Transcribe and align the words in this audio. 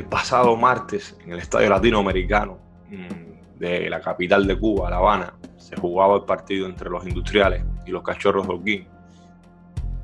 el 0.00 0.06
pasado 0.06 0.56
martes 0.56 1.14
en 1.22 1.32
el 1.32 1.38
Estadio 1.38 1.68
Latinoamericano 1.68 2.58
mm, 2.88 3.58
de 3.58 3.90
la 3.90 4.00
capital 4.00 4.46
de 4.46 4.58
Cuba, 4.58 4.88
La 4.88 4.96
Habana, 4.96 5.34
se 5.58 5.76
jugaba 5.76 6.16
el 6.16 6.22
partido 6.22 6.66
entre 6.66 6.88
los 6.88 7.06
industriales 7.06 7.62
y 7.86 7.90
los 7.90 8.02
cachorros 8.02 8.46
de 8.46 8.54
Holguín. 8.54 8.88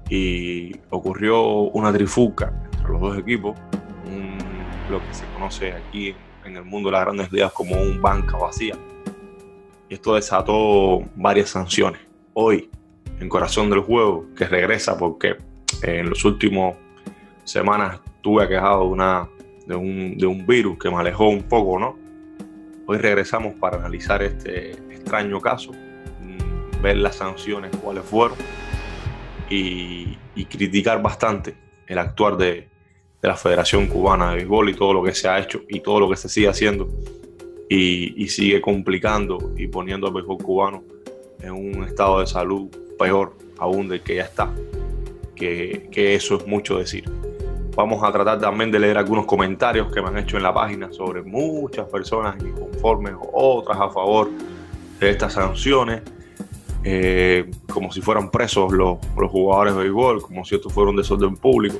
Y 0.09 0.73
ocurrió 0.91 1.43
una 1.43 1.93
trifuca 1.93 2.53
entre 2.73 2.93
los 2.93 3.01
dos 3.01 3.19
equipos, 3.19 3.59
lo 4.91 5.01
que 5.01 5.15
se 5.15 5.25
conoce 5.35 5.73
aquí 5.73 6.15
en, 6.45 6.57
el 6.57 6.65
mundo 6.65 6.91
de 6.91 6.93
las 6.93 7.05
grandes 7.05 7.33
ligas 7.33 7.53
como 7.53 7.75
un 7.75 8.01
banca 8.01 8.37
vacía. 8.37 8.77
Y 9.89 9.95
esto 9.95 10.15
desató 10.15 11.03
varias 11.17 11.51
sanciones. 11.51 12.03
Hoy, 12.35 12.71
en 13.19 13.29
Corazón 13.29 13.69
del 13.71 13.81
Juego, 13.81 14.27
que 14.37 14.47
regresa 14.47 14.97
porque 14.97 15.31
eh, 15.83 15.99
en 16.01 16.11
las 16.11 16.25
últimas 16.25 16.77
semanas 17.43 17.99
tuve 18.21 18.47
quejado 18.47 18.85
de, 18.85 18.91
una, 18.91 19.29
de, 19.67 19.75
un, 19.75 20.17
de 20.17 20.27
un 20.27 20.47
virus 20.47 20.79
que 20.79 20.91
me 20.91 20.97
alejó 20.97 21.29
un 21.29 21.43
poco, 21.43 21.79
¿no? 21.79 21.99
Hoy 22.87 22.99
regresamos 22.99 23.55
para 23.55 23.79
analizar 23.79 24.23
este 24.23 24.71
extraño 24.71 25.41
caso, 25.41 25.73
mm, 25.73 26.83
ver 26.83 26.97
las 26.99 27.17
sanciones, 27.17 27.75
cuáles 27.77 28.05
fueron, 28.05 28.39
y, 29.51 30.17
criticar 30.49 31.03
bastante 31.03 31.57
el 31.87 31.99
actuar 31.99 32.37
de, 32.37 32.69
de, 33.21 33.29
la 33.29 33.37
Federación 33.37 33.87
Cubana 33.89 34.31
de 34.31 34.37
Béisbol 34.37 34.71
y 34.71 34.75
todo 34.75 34.93
lo 34.95 35.03
que 35.03 35.13
se 35.13 35.29
ha 35.29 35.39
hecho 35.39 35.63
y 35.69 35.81
todo 35.81 35.99
lo 35.99 36.09
que 36.09 36.17
se 36.17 36.29
sigue 36.29 36.49
haciendo 36.49 36.89
y, 37.69 38.23
y 38.23 38.29
sigue 38.29 38.61
complicando 38.61 39.53
y 39.57 39.67
poniendo 39.67 40.07
al 40.07 40.13
béisbol 40.13 40.39
cubano 40.39 40.85
en 41.41 41.53
un 41.53 41.85
estado 41.85 42.21
de 42.21 42.27
salud 42.27 42.69
peor 42.99 43.37
aún 43.59 43.89
del 43.89 44.03
que 44.03 44.17
ya 44.17 44.25
está, 44.25 44.55
que, 45.35 45.89
que 45.91 46.15
eso 46.15 46.37
es 46.37 46.47
mucho 46.47 46.79
decir. 46.79 47.05
Vamos 47.77 48.03
a 48.03 48.11
tratar 48.11 48.41
también 48.41 48.71
de 48.71 48.79
leer 48.79 48.97
algunos 48.97 49.27
comentarios 49.27 49.93
que 49.93 50.01
me 50.01 50.09
han 50.09 50.17
hecho 50.17 50.39
en 50.39 50.43
la 50.43 50.55
página 50.55 50.91
sobre 50.91 51.23
muchas 51.23 51.87
personas 51.87 52.35
inconformes, 52.43 53.13
otras 53.35 53.79
a 53.79 53.91
favor 53.91 54.31
de 54.99 55.11
estas 55.11 55.35
sanciones, 55.35 56.01
eh, 56.85 57.51
como 57.71 57.93
si 57.93 58.01
fueran 58.01 58.31
presos 58.31 58.73
los, 58.73 58.97
los, 59.19 59.31
jugadores 59.31 59.75
de 59.75 59.83
béisbol, 59.83 60.23
como 60.23 60.43
si 60.47 60.55
esto 60.55 60.71
fuera 60.71 60.89
un 60.89 60.97
desorden 60.97 61.37
público. 61.37 61.77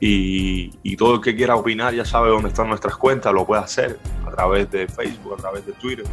Y, 0.00 0.70
y, 0.82 0.96
todo 0.96 1.16
el 1.16 1.20
que 1.20 1.36
quiera 1.36 1.56
opinar 1.56 1.92
ya 1.92 2.06
sabe 2.06 2.30
dónde 2.30 2.48
están 2.48 2.68
nuestras 2.68 2.96
cuentas, 2.96 3.34
lo 3.34 3.46
puede 3.46 3.62
hacer 3.62 3.98
a 4.26 4.30
través 4.30 4.70
de 4.70 4.88
Facebook, 4.88 5.34
a 5.34 5.36
través 5.36 5.66
de 5.66 5.72
Twitter 5.74 6.06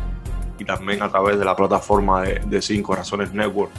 y 0.60 0.66
también 0.66 1.02
a 1.02 1.10
través 1.10 1.40
de 1.40 1.46
la 1.46 1.56
plataforma 1.56 2.24
de, 2.24 2.42
de 2.46 2.62
Cinco 2.62 2.96
Razones 2.96 3.34
Network. 3.34 3.72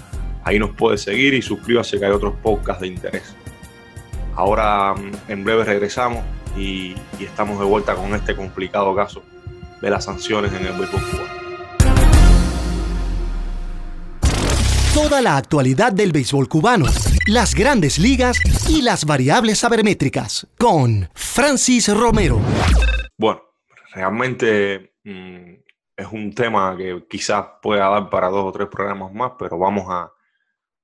Ahí 0.44 0.58
nos 0.58 0.70
puede 0.70 0.96
seguir 0.96 1.34
y 1.34 1.42
suscríbase 1.42 1.98
que 1.98 2.06
hay 2.06 2.10
otros 2.10 2.34
podcasts 2.42 2.80
de 2.80 2.88
interés. 2.88 3.36
Ahora 4.40 4.94
mm, 4.94 5.30
en 5.30 5.44
breve 5.44 5.64
regresamos 5.64 6.24
y, 6.56 6.94
y 7.18 7.24
estamos 7.24 7.58
de 7.58 7.66
vuelta 7.66 7.94
con 7.94 8.14
este 8.14 8.34
complicado 8.34 8.96
caso 8.96 9.22
de 9.82 9.90
las 9.90 10.06
sanciones 10.06 10.50
en 10.54 10.64
el 10.64 10.72
béisbol 10.72 11.02
cubano. 11.02 11.28
Toda 14.94 15.20
la 15.20 15.36
actualidad 15.36 15.92
del 15.92 16.12
béisbol 16.12 16.48
cubano, 16.48 16.86
las 17.26 17.54
grandes 17.54 17.98
ligas 17.98 18.38
y 18.66 18.80
las 18.80 19.04
variables 19.04 19.58
sabermétricas 19.58 20.46
con 20.58 21.10
Francis 21.12 21.94
Romero. 21.94 22.40
Bueno, 23.18 23.42
realmente 23.92 24.94
mmm, 25.04 25.52
es 25.94 26.06
un 26.10 26.34
tema 26.34 26.74
que 26.78 27.04
quizás 27.10 27.44
pueda 27.60 27.90
dar 27.90 28.08
para 28.08 28.28
dos 28.28 28.46
o 28.46 28.52
tres 28.52 28.68
programas 28.68 29.12
más, 29.12 29.32
pero 29.38 29.58
vamos 29.58 29.84
a 29.90 30.10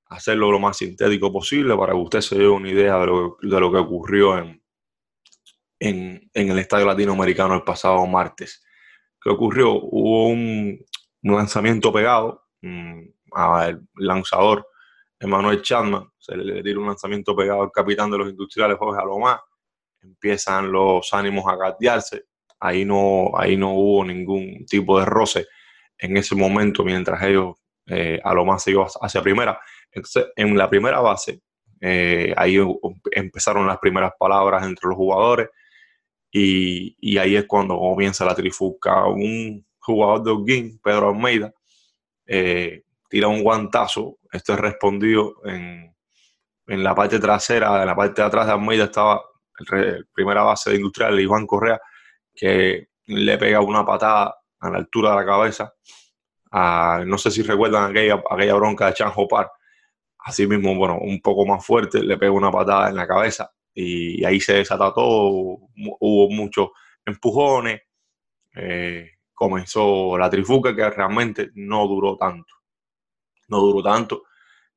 hacerlo 0.08 0.50
lo 0.50 0.58
más 0.58 0.76
sintético 0.76 1.32
posible 1.32 1.76
para 1.76 1.92
que 1.92 1.98
usted 1.98 2.20
se 2.20 2.38
dé 2.38 2.48
una 2.48 2.70
idea 2.70 2.98
de 2.98 3.06
lo, 3.06 3.36
de 3.40 3.60
lo 3.60 3.72
que 3.72 3.78
ocurrió 3.78 4.38
en, 4.38 4.62
en, 5.80 6.30
el 6.32 6.58
Estadio 6.58 6.86
Latinoamericano 6.86 7.54
el 7.54 7.62
pasado 7.62 8.06
martes. 8.06 8.64
¿Qué 9.20 9.30
ocurrió? 9.30 9.72
Hubo 9.72 10.28
un, 10.28 10.78
lanzamiento 11.22 11.92
pegado. 11.92 12.44
Mmm, 12.62 13.02
al 13.32 13.82
lanzador 13.96 14.66
Emmanuel 15.18 15.60
Chapman, 15.60 16.08
se 16.18 16.36
le 16.36 16.62
tira 16.62 16.78
un 16.78 16.86
lanzamiento 16.86 17.36
pegado 17.36 17.62
al 17.62 17.70
capitán 17.70 18.10
de 18.10 18.18
los 18.18 18.30
industriales 18.30 18.78
Jorge 18.78 19.00
Alomar, 19.00 19.40
empiezan 20.00 20.70
los 20.72 21.12
ánimos 21.12 21.44
a 21.46 21.56
gatearse, 21.56 22.24
ahí 22.60 22.84
no, 22.84 23.30
ahí 23.36 23.56
no 23.56 23.74
hubo 23.74 24.04
ningún 24.04 24.64
tipo 24.66 24.98
de 24.98 25.04
roce 25.04 25.46
en 25.98 26.16
ese 26.16 26.34
momento 26.34 26.84
mientras 26.84 27.22
ellos, 27.22 27.56
eh, 27.86 28.20
Alomar 28.24 28.60
se 28.60 28.72
iba 28.72 28.86
hacia 29.00 29.22
primera. 29.22 29.60
En 30.36 30.56
la 30.56 30.68
primera 30.68 31.00
base, 31.00 31.40
eh, 31.80 32.34
ahí 32.36 32.58
empezaron 33.12 33.66
las 33.66 33.78
primeras 33.78 34.12
palabras 34.18 34.64
entre 34.64 34.88
los 34.88 34.96
jugadores 34.96 35.48
y, 36.30 36.96
y, 37.00 37.18
ahí 37.18 37.36
es 37.36 37.46
cuando 37.46 37.78
comienza 37.78 38.24
la 38.24 38.34
trifuca. 38.34 39.06
Un 39.06 39.64
jugador 39.78 40.22
de 40.22 40.30
Holguín, 40.32 40.80
Pedro 40.82 41.10
Almeida, 41.10 41.52
eh, 42.26 42.82
tira 43.08 43.28
un 43.28 43.42
guantazo, 43.42 44.18
esto 44.32 44.52
es 44.52 44.60
respondido 44.60 45.36
en, 45.44 45.94
en, 46.66 46.84
la 46.84 46.94
parte 46.94 47.18
trasera, 47.18 47.80
en 47.80 47.86
la 47.86 47.96
parte 47.96 48.20
de 48.20 48.26
atrás 48.26 48.46
de 48.46 48.52
Almeida 48.52 48.84
estaba 48.84 49.22
el, 49.58 50.06
primera 50.12 50.42
base 50.42 50.70
de 50.70 50.76
Industrial, 50.76 51.18
Iván 51.18 51.46
Correa, 51.46 51.80
que 52.34 52.88
le 53.06 53.38
pega 53.38 53.60
una 53.60 53.84
patada 53.84 54.36
a 54.60 54.70
la 54.70 54.78
altura 54.78 55.10
de 55.10 55.16
la 55.16 55.24
cabeza. 55.24 55.72
A, 56.50 57.02
no 57.06 57.18
sé 57.18 57.30
si 57.30 57.42
recuerdan 57.42 57.90
aquella, 57.90 58.22
aquella 58.30 58.54
bronca 58.54 58.86
de 58.86 58.94
Chan 58.94 59.12
Hopar. 59.14 59.50
Así 60.26 60.46
mismo, 60.46 60.74
bueno, 60.74 60.98
un 60.98 61.20
poco 61.20 61.46
más 61.46 61.64
fuerte, 61.64 62.02
le 62.02 62.18
pega 62.18 62.32
una 62.32 62.50
patada 62.50 62.88
en 62.88 62.96
la 62.96 63.06
cabeza 63.06 63.50
y 63.72 64.24
ahí 64.24 64.40
se 64.40 64.54
desata 64.54 64.92
todo. 64.92 65.30
Hubo 66.00 66.30
muchos 66.30 66.70
empujones. 67.04 67.82
Eh, 68.54 69.10
comenzó 69.32 70.18
la 70.18 70.28
trifuca 70.28 70.74
que 70.74 70.88
realmente 70.90 71.50
no 71.54 71.86
duró 71.86 72.16
tanto 72.16 72.56
no 73.48 73.60
duró 73.60 73.82
tanto 73.82 74.24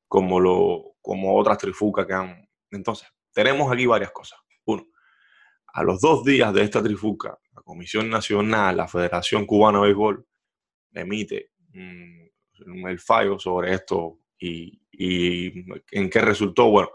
como, 0.07 0.39
lo, 0.39 0.95
como 1.01 1.37
otras 1.37 1.57
trifucas 1.57 2.05
que 2.05 2.13
han... 2.13 2.49
Entonces, 2.71 3.07
tenemos 3.31 3.71
aquí 3.71 3.85
varias 3.85 4.11
cosas. 4.11 4.39
Uno, 4.65 4.85
a 5.67 5.83
los 5.83 6.01
dos 6.01 6.23
días 6.23 6.53
de 6.53 6.63
esta 6.63 6.81
trifuca, 6.81 7.37
la 7.55 7.61
Comisión 7.61 8.09
Nacional, 8.09 8.77
la 8.77 8.87
Federación 8.87 9.45
Cubana 9.45 9.79
de 9.79 9.85
Béisbol, 9.85 10.27
emite 10.93 11.51
mm, 11.73 12.87
el 12.87 12.99
fallo 12.99 13.39
sobre 13.39 13.73
esto 13.73 14.19
y, 14.39 14.79
en 15.91 16.09
qué 16.09 16.21
resultó, 16.21 16.69
bueno, 16.69 16.89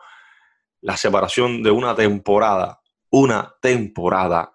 la 0.80 0.96
separación 0.96 1.62
de 1.62 1.70
una 1.70 1.94
temporada, 1.94 2.80
una 3.10 3.54
temporada 3.60 4.52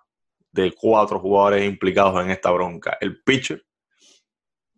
de 0.51 0.71
cuatro 0.73 1.19
jugadores 1.19 1.65
implicados 1.65 2.23
en 2.23 2.31
esta 2.31 2.51
bronca. 2.51 2.97
El 2.99 3.23
pitcher, 3.23 3.65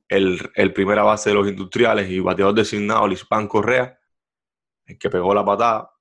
el, 0.08 0.40
el 0.56 0.74
primera 0.74 1.04
base 1.04 1.30
de 1.30 1.36
los 1.36 1.48
industriales 1.48 2.10
y 2.10 2.20
bateador 2.20 2.54
designado, 2.54 3.08
Lispan 3.08 3.48
Correa, 3.48 3.98
el 4.86 4.98
que 4.98 5.10
pegó 5.10 5.34
la 5.34 5.46
patada. 5.46 5.92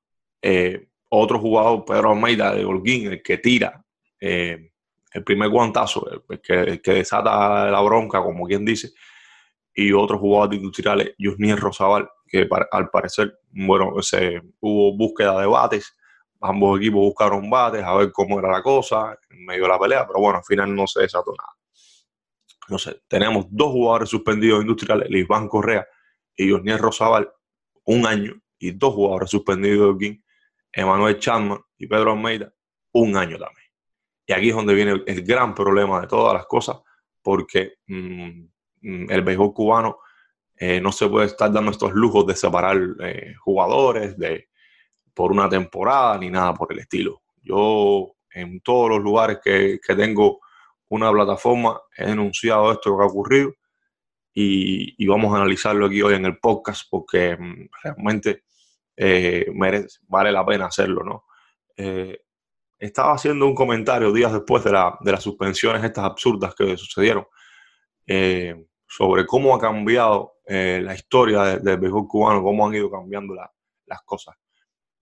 Eh, 0.42 0.88
otro 1.08 1.38
jugador, 1.38 1.84
Pedro 1.84 2.10
Almeida 2.10 2.54
de 2.54 2.64
Holguín, 2.64 3.12
el 3.12 3.22
que 3.22 3.38
tira 3.38 3.84
eh, 4.20 4.70
el 5.12 5.24
primer 5.24 5.48
guantazo, 5.48 6.06
el, 6.28 6.40
que, 6.80 6.92
desata 6.92 7.68
la 7.68 7.80
bronca, 7.80 8.22
como 8.22 8.46
quien 8.46 8.64
dice. 8.64 8.92
Y 9.74 9.92
otro 9.92 10.18
jugador 10.18 10.50
de 10.50 10.56
industriales, 10.56 11.14
Yusniel 11.18 11.58
Rosabal, 11.58 12.08
que 12.26 12.46
para, 12.46 12.66
al 12.72 12.90
parecer, 12.90 13.38
bueno, 13.50 14.00
se, 14.02 14.40
hubo 14.60 14.96
búsqueda 14.96 15.40
de 15.40 15.46
bates. 15.46 15.96
Ambos 16.40 16.78
equipos 16.80 17.00
buscaron 17.00 17.48
bates 17.50 17.82
a 17.82 17.94
ver 17.94 18.12
cómo 18.12 18.38
era 18.38 18.50
la 18.50 18.62
cosa 18.62 19.18
en 19.30 19.44
medio 19.44 19.64
de 19.64 19.68
la 19.68 19.78
pelea, 19.78 20.06
pero 20.06 20.20
bueno, 20.20 20.38
al 20.38 20.44
final 20.44 20.74
no 20.74 20.86
se 20.86 21.02
desató 21.02 21.32
nada 21.32 21.60
no 22.70 22.78
sé, 22.78 23.02
tenemos 23.08 23.46
dos 23.50 23.72
jugadores 23.72 24.08
suspendidos 24.08 24.62
industriales, 24.62 25.10
Lisbán 25.10 25.48
Correa 25.48 25.86
y 26.36 26.50
Josniel 26.50 26.78
Rosabal, 26.78 27.30
un 27.84 28.06
año, 28.06 28.40
y 28.58 28.70
dos 28.70 28.94
jugadores 28.94 29.30
suspendidos 29.30 29.98
de 29.98 30.06
King, 30.06 30.20
Emanuel 30.72 31.18
Chapman 31.18 31.58
y 31.76 31.86
Pedro 31.86 32.12
Almeida, 32.12 32.52
un 32.92 33.16
año 33.16 33.38
también. 33.38 33.66
Y 34.26 34.32
aquí 34.32 34.50
es 34.50 34.54
donde 34.54 34.74
viene 34.74 35.02
el, 35.04 35.22
gran 35.24 35.54
problema 35.54 36.00
de 36.00 36.06
todas 36.06 36.34
las 36.34 36.46
cosas, 36.46 36.78
porque 37.22 37.74
mmm, 37.88 38.44
el 38.82 39.22
béisbol 39.22 39.52
cubano 39.52 39.98
eh, 40.56 40.80
no 40.80 40.92
se 40.92 41.08
puede 41.08 41.26
estar 41.26 41.50
dando 41.50 41.70
estos 41.70 41.92
lujos 41.92 42.26
de 42.26 42.36
separar 42.36 42.78
eh, 43.00 43.34
jugadores 43.38 44.16
de, 44.18 44.48
por 45.14 45.32
una 45.32 45.48
temporada 45.48 46.18
ni 46.18 46.30
nada 46.30 46.52
por 46.52 46.72
el 46.72 46.80
estilo. 46.80 47.22
Yo 47.42 48.14
en 48.30 48.60
todos 48.60 48.90
los 48.90 49.00
lugares 49.00 49.38
que, 49.42 49.80
que 49.84 49.94
tengo 49.94 50.40
una 50.90 51.10
plataforma, 51.10 51.80
he 51.96 52.06
denunciado 52.06 52.72
esto 52.72 52.96
que 52.96 53.02
ha 53.02 53.06
ocurrido 53.06 53.54
y, 54.34 55.06
vamos 55.06 55.32
a 55.32 55.38
analizarlo 55.38 55.86
aquí 55.86 56.02
hoy 56.02 56.14
en 56.14 56.26
el 56.26 56.38
podcast 56.38 56.84
porque 56.90 57.36
mm, 57.36 57.68
realmente 57.82 58.44
eh, 58.96 59.46
merece, 59.54 60.00
vale 60.08 60.30
la 60.30 60.44
pena 60.44 60.66
hacerlo, 60.66 61.02
¿no? 61.04 61.24
Eh, 61.76 62.20
estaba 62.78 63.14
haciendo 63.14 63.46
un 63.46 63.54
comentario 63.54 64.12
días 64.12 64.32
después 64.32 64.64
de, 64.64 64.72
la, 64.72 64.96
de, 65.00 65.12
las 65.12 65.22
suspensiones 65.22 65.84
estas 65.84 66.04
absurdas 66.04 66.54
que 66.54 66.76
sucedieron 66.76 67.26
sobre 68.90 69.24
cómo 69.24 69.54
ha 69.54 69.60
cambiado 69.60 70.38
eh, 70.44 70.80
la 70.82 70.94
historia 70.94 71.44
del 71.44 71.62
de 71.62 71.76
béisbol 71.76 72.08
cubano, 72.08 72.42
cómo 72.42 72.66
han 72.66 72.74
ido 72.74 72.90
cambiando 72.90 73.34
la, 73.34 73.48
las 73.86 74.02
cosas. 74.02 74.34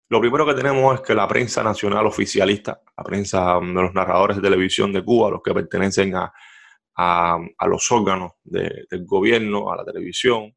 Lo 0.08 0.20
primero 0.20 0.44
que 0.44 0.54
tenemos 0.54 0.96
es 0.96 1.06
que 1.06 1.14
la 1.14 1.28
prensa 1.28 1.62
nacional 1.62 2.04
oficialista, 2.04 2.80
la 2.96 3.04
prensa 3.04 3.60
de 3.60 3.72
los 3.72 3.94
narradores 3.94 4.38
de 4.38 4.42
televisión 4.42 4.92
de 4.92 5.04
Cuba, 5.04 5.30
los 5.30 5.40
que 5.40 5.54
pertenecen 5.54 6.14
a, 6.16 6.32
los 7.68 7.92
órganos 7.92 8.32
del 8.42 9.04
gobierno, 9.04 9.70
a 9.70 9.76
la 9.76 9.84
televisión, 9.84 10.52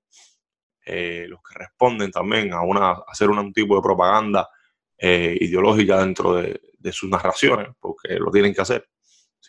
eh, 0.83 1.25
los 1.27 1.39
que 1.43 1.59
responden 1.59 2.09
también 2.09 2.51
a, 2.51 2.61
una, 2.61 2.93
hacer 3.07 3.29
un 3.29 3.53
tipo 3.53 3.75
de 3.75 3.81
propaganda 3.81 4.49
eh, 4.97 5.37
ideológica 5.39 5.99
dentro 5.99 6.33
de, 6.33 6.59
sus 6.91 7.09
narraciones, 7.09 7.67
porque 7.79 8.15
lo 8.15 8.31
tienen 8.31 8.55
que 8.55 8.61
hacer. 8.61 8.89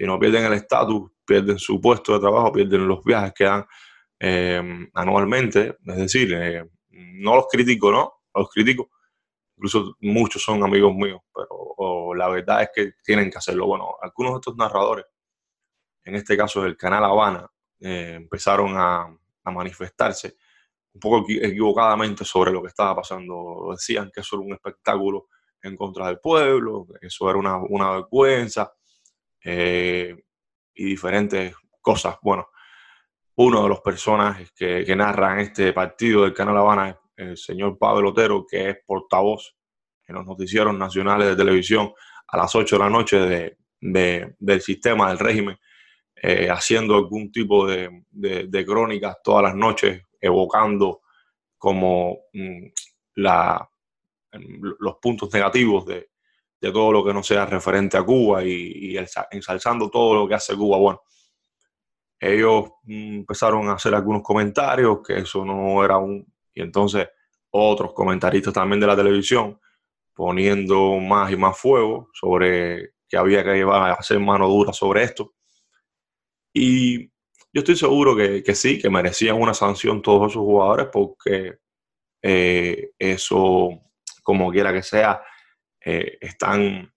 Si 0.00 0.06
no 0.06 0.18
pierden 0.18 0.46
el 0.46 0.54
estatus, 0.54 1.10
pierden 1.26 1.58
su 1.58 1.78
puesto 1.78 2.14
de 2.14 2.20
trabajo, 2.20 2.50
pierden 2.50 2.88
los 2.88 3.04
viajes 3.04 3.34
que 3.34 3.44
dan 3.44 3.66
eh, 4.18 4.88
anualmente. 4.94 5.76
Es 5.84 5.96
decir, 5.98 6.66
no 6.88 7.36
los 7.36 7.44
critico, 7.52 7.92
¿no? 7.92 8.22
Los 8.34 8.48
critico. 8.48 8.92
Incluso 9.56 9.98
muchos 10.00 10.42
son 10.42 10.64
amigos 10.64 10.94
míos, 10.94 11.20
pero 11.34 12.14
la 12.14 12.28
verdad 12.30 12.62
es 12.62 12.70
que 12.74 12.92
tienen 13.04 13.30
que 13.30 13.36
hacerlo. 13.36 13.66
Bueno, 13.66 13.94
algunos 14.00 14.32
de 14.32 14.36
estos 14.38 14.56
narradores, 14.56 15.04
en 16.04 16.14
este 16.14 16.34
caso 16.34 16.62
del 16.62 16.78
canal 16.78 17.04
Habana, 17.04 17.46
empezaron 17.78 18.72
a, 18.78 19.02
a 19.44 19.50
manifestarse 19.50 20.38
un 20.94 21.00
poco 21.00 21.26
equivocadamente 21.28 22.24
sobre 22.24 22.52
lo 22.52 22.62
que 22.62 22.68
estaba 22.68 22.96
pasando. 22.96 23.68
Decían 23.72 24.10
que 24.10 24.20
eso 24.20 24.36
era 24.36 24.46
un 24.46 24.54
espectáculo 24.54 25.26
en 25.62 25.76
contra 25.76 26.06
del 26.06 26.20
pueblo, 26.20 26.86
que 26.98 27.06
eso 27.06 27.28
era 27.28 27.38
una, 27.38 27.58
una 27.58 27.90
vergüenza 27.90 28.72
eh, 29.44 30.14
y 30.74 30.84
diferentes 30.84 31.54
cosas. 31.80 32.16
Bueno, 32.22 32.48
uno 33.36 33.62
de 33.62 33.68
los 33.68 33.80
personajes 33.80 34.52
que, 34.52 34.84
que 34.84 34.96
narran 34.96 35.40
este 35.40 35.72
partido 35.72 36.22
del 36.22 36.34
Canal 36.34 36.58
Habana 36.58 36.90
es 36.90 36.96
el 37.16 37.36
señor 37.36 37.78
Pablo 37.78 38.10
Otero, 38.10 38.44
que 38.46 38.70
es 38.70 38.76
portavoz 38.86 39.56
en 40.06 40.16
los 40.16 40.26
noticieros 40.26 40.74
nacionales 40.74 41.28
de 41.28 41.36
televisión 41.36 41.92
a 42.28 42.36
las 42.36 42.54
8 42.54 42.76
de 42.76 42.82
la 42.82 42.90
noche 42.90 43.18
de, 43.80 44.36
del 44.38 44.60
sistema 44.60 45.08
del 45.08 45.18
régimen, 45.18 45.56
eh, 46.16 46.48
haciendo 46.50 46.96
algún 46.96 47.32
tipo 47.32 47.66
de, 47.66 48.04
de, 48.10 48.66
crónicas 48.66 49.16
todas 49.22 49.42
las 49.42 49.54
noches 49.54 50.02
evocando 50.20 51.00
como 51.56 52.18
mm, 52.32 52.66
la, 53.14 53.70
los 54.32 54.96
puntos 55.00 55.32
negativos 55.32 55.86
de, 55.86 56.09
todo 56.60 56.92
lo 56.92 57.04
que 57.04 57.14
no 57.14 57.22
sea 57.22 57.46
referente 57.46 57.96
a 57.96 58.02
Cuba 58.02 58.44
y, 58.44 58.96
ensalzando 59.30 59.90
todo 59.90 60.14
lo 60.14 60.28
que 60.28 60.34
hace 60.34 60.54
Cuba. 60.54 60.76
Bueno, 60.76 61.02
ellos 62.18 62.70
mm, 62.82 63.20
empezaron 63.20 63.68
a 63.68 63.74
hacer 63.74 63.94
algunos 63.94 64.22
comentarios 64.22 64.98
que 65.06 65.18
eso 65.18 65.44
no 65.44 65.84
era 65.84 65.96
un... 65.98 66.26
Y 66.52 66.60
entonces 66.62 67.08
otros 67.50 67.92
comentaristas 67.94 68.52
también 68.52 68.80
de 68.80 68.86
la 68.86 68.96
televisión 68.96 69.58
poniendo 70.14 70.98
más 70.98 71.32
y 71.32 71.36
más 71.36 71.58
fuego 71.58 72.10
sobre 72.12 72.90
que 73.08 73.16
había 73.16 73.42
que 73.42 73.54
llevar 73.54 73.90
a 73.90 73.94
hacer 73.94 74.20
mano 74.20 74.48
dura 74.48 74.72
sobre 74.72 75.02
esto. 75.02 75.34
Y 76.52 77.06
yo 77.52 77.60
estoy 77.60 77.76
seguro 77.76 78.14
que, 78.14 78.54
sí, 78.54 78.78
que 78.78 78.90
merecían 78.90 79.40
una 79.40 79.54
sanción 79.54 80.02
todos 80.02 80.30
esos 80.30 80.42
jugadores 80.42 80.88
porque 80.92 81.58
eh, 82.22 82.90
eso, 82.98 83.70
como 84.22 84.50
quiera 84.52 84.72
que 84.72 84.82
sea, 84.82 85.22
eh, 85.84 86.18
están, 86.20 86.92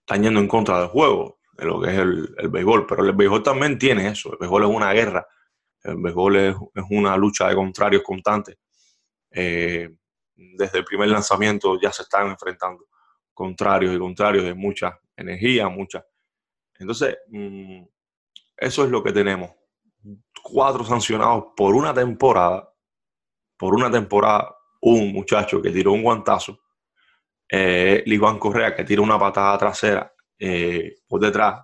están 0.00 0.22
yendo 0.22 0.40
en 0.40 0.48
contra 0.48 0.80
del 0.80 0.88
juego, 0.88 1.38
de 1.52 1.64
lo 1.66 1.80
que 1.80 1.90
es 1.90 1.98
el, 1.98 2.34
el, 2.38 2.48
béisbol. 2.48 2.86
Pero 2.86 3.04
el 3.04 3.12
béisbol 3.12 3.42
también 3.42 3.78
tiene 3.78 4.08
eso. 4.08 4.32
El 4.32 4.38
béisbol 4.38 4.64
es 4.64 4.70
una 4.70 4.92
guerra. 4.92 5.26
El 5.82 5.96
béisbol 5.98 6.36
es, 6.36 6.56
una 6.90 7.16
lucha 7.16 7.48
de 7.48 7.54
contrarios 7.54 8.02
constante. 8.02 8.58
Eh, 9.30 9.88
desde 10.34 10.78
el 10.78 10.84
primer 10.84 11.08
lanzamiento 11.08 11.78
ya 11.80 11.92
se 11.92 12.02
están 12.02 12.28
enfrentando 12.28 12.86
contrarios 13.32 13.94
y 13.94 13.98
contrarios 13.98 14.44
de 14.44 14.54
mucha 14.54 14.98
energía, 15.16 15.68
mucha. 15.68 16.04
Entonces, 16.78 17.18
mm, 17.28 17.82
eso 18.56 18.84
es 18.84 18.90
lo 18.90 19.02
que 19.02 19.12
tenemos. 19.12 19.50
Cuatro 20.42 20.84
sancionados 20.84 21.46
por 21.56 21.74
una 21.74 21.92
temporada. 21.92 22.70
Por 23.56 23.74
una 23.74 23.90
temporada, 23.90 24.56
un 24.80 25.12
muchacho 25.12 25.60
que 25.60 25.70
tiró 25.70 25.92
un 25.92 26.02
guantazo. 26.02 26.58
Eh, 27.48 28.04
Correa 28.38 28.74
que 28.74 28.84
tira 28.84 29.02
una 29.02 29.18
patada 29.18 29.56
trasera 29.58 30.12
eh, 30.38 30.96
por 31.06 31.20
detrás 31.20 31.62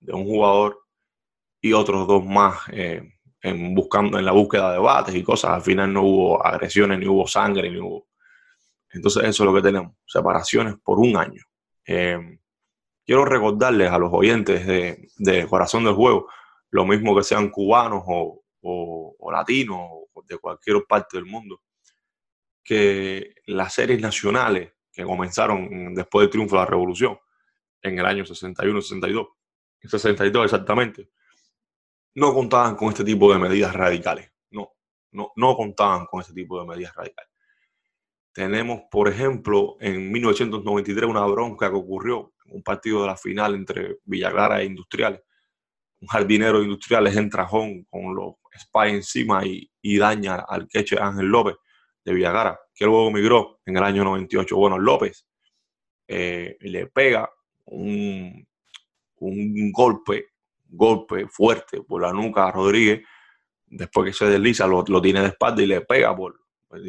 de 0.00 0.12
un 0.12 0.24
jugador 0.24 0.86
y 1.60 1.72
otros 1.72 2.06
dos 2.06 2.24
más 2.24 2.58
eh, 2.72 3.02
en, 3.42 3.74
buscando, 3.74 4.18
en 4.18 4.24
la 4.24 4.32
búsqueda 4.32 4.72
de 4.72 4.78
bates 4.78 5.14
y 5.14 5.22
cosas. 5.22 5.52
Al 5.52 5.62
final 5.62 5.92
no 5.92 6.02
hubo 6.02 6.46
agresiones, 6.46 6.98
ni 6.98 7.06
hubo 7.06 7.26
sangre, 7.26 7.70
ni 7.70 7.78
hubo... 7.78 8.08
Entonces 8.90 9.24
eso 9.24 9.42
es 9.42 9.46
lo 9.46 9.54
que 9.54 9.62
tenemos, 9.62 9.94
separaciones 10.06 10.76
por 10.82 10.98
un 10.98 11.16
año. 11.16 11.42
Eh, 11.86 12.38
quiero 13.04 13.24
recordarles 13.24 13.90
a 13.90 13.98
los 13.98 14.12
oyentes 14.12 14.66
de, 14.66 15.46
Corazón 15.48 15.84
del 15.84 15.94
Juego, 15.94 16.28
lo 16.70 16.84
mismo 16.84 17.16
que 17.16 17.22
sean 17.22 17.50
cubanos 17.50 18.02
o, 18.06 18.42
latinos 19.30 19.78
o 19.80 20.22
de 20.26 20.38
cualquier 20.38 20.84
parte 20.88 21.16
del 21.16 21.26
mundo, 21.26 21.60
que 22.64 23.34
las 23.46 23.74
series 23.74 24.00
nacionales 24.00 24.72
que 24.96 25.04
comenzaron 25.04 25.94
después 25.94 26.24
del 26.24 26.30
triunfo 26.30 26.56
de 26.56 26.62
la 26.62 26.66
revolución 26.66 27.18
en 27.82 27.98
el 27.98 28.06
año 28.06 28.24
61, 28.24 28.80
62, 28.80 29.26
62 29.82 30.44
exactamente, 30.44 31.10
no 32.14 32.32
contaban 32.32 32.74
con 32.76 32.88
este 32.88 33.04
tipo 33.04 33.30
de 33.30 33.38
medidas 33.38 33.74
radicales. 33.74 34.32
No, 34.50 34.72
no, 35.12 35.32
no 35.36 35.54
contaban 35.54 36.06
con 36.06 36.22
este 36.22 36.32
tipo 36.32 36.58
de 36.58 36.66
medidas 36.66 36.94
radicales. 36.94 37.30
Tenemos, 38.32 38.84
por 38.90 39.08
ejemplo, 39.08 39.76
en 39.80 40.10
1993 40.10 41.04
una 41.04 41.26
bronca 41.26 41.68
que 41.68 41.76
ocurrió 41.76 42.32
un 42.46 42.62
partido 42.62 43.02
de 43.02 43.08
la 43.08 43.16
final 43.16 43.54
entre 43.54 43.98
Villagara 44.04 44.62
e 44.62 44.64
Industriales. 44.64 45.20
Un 46.00 46.08
jardinero 46.08 46.58
de 46.58 46.64
Industriales 46.64 47.14
entra 47.16 47.46
con 47.46 48.14
los 48.14 48.36
spies 48.58 48.94
encima 48.94 49.42
y, 49.44 49.70
daña 49.98 50.36
al 50.36 50.66
queche 50.66 50.98
Ángel 50.98 51.26
López 51.26 51.56
de 52.06 52.14
Villagara, 52.14 52.58
que 52.72 52.84
luego 52.84 53.10
migró 53.10 53.58
en 53.66 53.76
el 53.76 53.82
año 53.82 54.04
98. 54.04 54.56
Bueno, 54.56 54.78
López 54.78 55.26
eh, 56.06 56.56
le 56.60 56.86
pega 56.86 57.28
un, 57.64 58.46
un 59.16 59.72
golpe, 59.72 60.28
golpe 60.68 61.26
fuerte 61.26 61.82
por 61.82 62.00
la 62.00 62.12
nuca 62.12 62.46
a 62.46 62.52
Rodríguez, 62.52 63.02
después 63.66 64.06
que 64.06 64.12
se 64.16 64.30
desliza, 64.30 64.68
lo, 64.68 64.84
tiene 65.02 65.20
de 65.20 65.28
espalda 65.28 65.62
y 65.62 65.66
le 65.66 65.80
pega 65.80 66.14
por... 66.14 66.38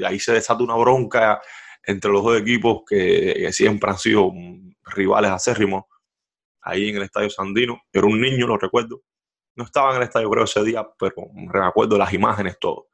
Ahí 0.06 0.20
se 0.20 0.34
desata 0.34 0.64
una 0.64 0.76
bronca 0.76 1.42
entre 1.84 2.12
los 2.12 2.24
dos 2.24 2.40
equipos 2.40 2.84
que, 2.88 3.50
siempre 3.52 3.90
han 3.90 3.98
sido 3.98 4.32
rivales 4.84 5.32
acérrimos 5.32 5.86
ahí 6.62 6.90
en 6.90 6.98
el 6.98 7.04
Estadio 7.04 7.30
Sandino. 7.32 7.82
Era 7.92 8.06
un 8.06 8.22
niño, 8.22 8.46
lo 8.46 8.58
recuerdo. 8.58 9.02
No 9.56 9.64
estaba 9.64 9.92
en 9.92 9.98
el 9.98 10.04
estadio 10.04 10.30
creo 10.30 10.44
ese 10.44 10.64
día, 10.64 10.88
pero 11.00 11.16
me 11.34 11.66
acuerdo 11.66 11.98
las 11.98 12.14
imágenes, 12.14 12.60
todo. 12.60 12.90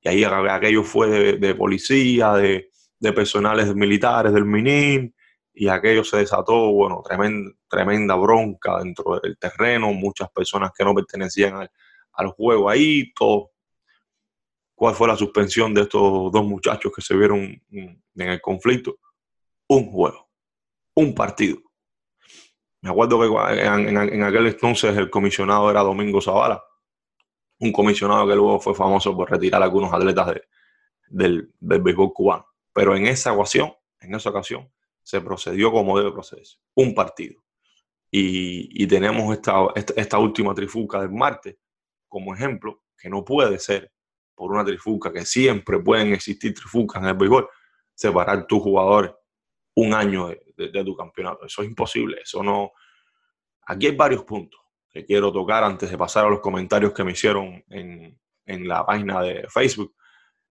Y 0.00 0.08
ahí 0.08 0.24
aquello 0.24 0.82
fue 0.82 1.36
de, 1.38 1.54
policía, 1.54 2.34
de, 2.34 2.70
personales 3.14 3.74
militares 3.74 4.32
del 4.32 4.44
MININ, 4.44 5.14
y 5.52 5.68
aquello 5.68 6.04
se 6.04 6.18
desató, 6.18 6.70
bueno, 6.72 7.02
tremenda, 7.04 7.50
tremenda 7.68 8.14
bronca 8.14 8.78
dentro 8.78 9.18
del 9.20 9.36
terreno, 9.38 9.92
muchas 9.92 10.30
personas 10.30 10.70
que 10.76 10.84
no 10.84 10.94
pertenecían 10.94 11.56
al, 11.56 11.70
al 12.12 12.28
juego 12.28 12.70
ahí, 12.70 13.12
todo 13.12 13.50
cuál 14.78 14.94
fue 14.94 15.08
la 15.08 15.16
suspensión 15.16 15.74
de 15.74 15.82
estos 15.82 16.30
dos 16.30 16.44
muchachos 16.44 16.92
que 16.94 17.02
se 17.02 17.16
vieron 17.16 17.60
en 17.72 18.00
el 18.14 18.40
conflicto. 18.40 18.96
Un 19.66 19.90
juego, 19.90 20.28
un 20.94 21.14
partido. 21.16 21.58
Me 22.80 22.90
acuerdo 22.90 23.18
que 23.20 23.60
en, 23.60 24.22
aquel 24.22 24.46
entonces 24.46 24.96
el 24.96 25.10
comisionado 25.10 25.68
era 25.68 25.80
Domingo 25.80 26.20
Zavala, 26.20 26.62
un 27.60 27.72
comisionado 27.72 28.26
que 28.26 28.34
luego 28.34 28.60
fue 28.60 28.74
famoso 28.74 29.16
por 29.16 29.30
retirar 29.30 29.62
a 29.62 29.64
algunos 29.64 29.92
atletas 29.92 30.34
del, 31.08 31.52
del 31.58 31.82
béisbol 31.82 32.12
cubano. 32.12 32.46
Pero 32.72 32.94
en 32.94 33.06
esa 33.06 33.32
ocasión, 33.32 33.72
en 34.00 34.14
esa 34.14 34.30
ocasión, 34.30 34.70
se 35.02 35.20
procedió 35.20 35.72
como 35.72 35.98
debe 35.98 36.12
procederse, 36.12 36.58
un 36.74 36.94
partido. 36.94 37.42
Y, 38.10 38.86
tenemos 38.86 39.32
esta, 39.34 39.54
esta, 39.74 40.18
última 40.18 40.54
trifuca 40.54 41.00
del 41.00 41.10
martes 41.10 41.56
como 42.08 42.34
ejemplo, 42.34 42.82
que 42.96 43.10
no 43.10 43.24
puede 43.24 43.58
ser 43.58 43.92
por 44.34 44.50
una 44.50 44.64
trifuca, 44.64 45.12
que 45.12 45.24
siempre 45.26 45.78
pueden 45.78 46.12
existir 46.14 46.54
trifucas 46.54 47.02
en 47.02 47.08
el 47.08 47.14
béisbol, 47.14 47.48
separar 47.94 48.46
tus 48.46 48.62
jugadores 48.62 49.12
un 49.74 49.92
año 49.92 50.28
de, 50.28 50.84
tu 50.84 50.96
campeonato. 50.96 51.44
Eso 51.44 51.62
es 51.62 51.68
imposible, 51.68 52.20
eso 52.22 52.42
no... 52.42 52.72
Aquí 53.66 53.86
hay 53.86 53.96
varios 53.96 54.24
puntos 54.24 54.60
que 54.98 55.04
quiero 55.04 55.32
tocar 55.32 55.62
antes 55.62 55.90
de 55.90 55.96
pasar 55.96 56.26
a 56.26 56.30
los 56.30 56.40
comentarios 56.40 56.92
que 56.92 57.04
me 57.04 57.12
hicieron 57.12 57.62
en, 57.68 58.18
en 58.44 58.68
la 58.68 58.84
página 58.84 59.22
de 59.22 59.46
Facebook. 59.48 59.94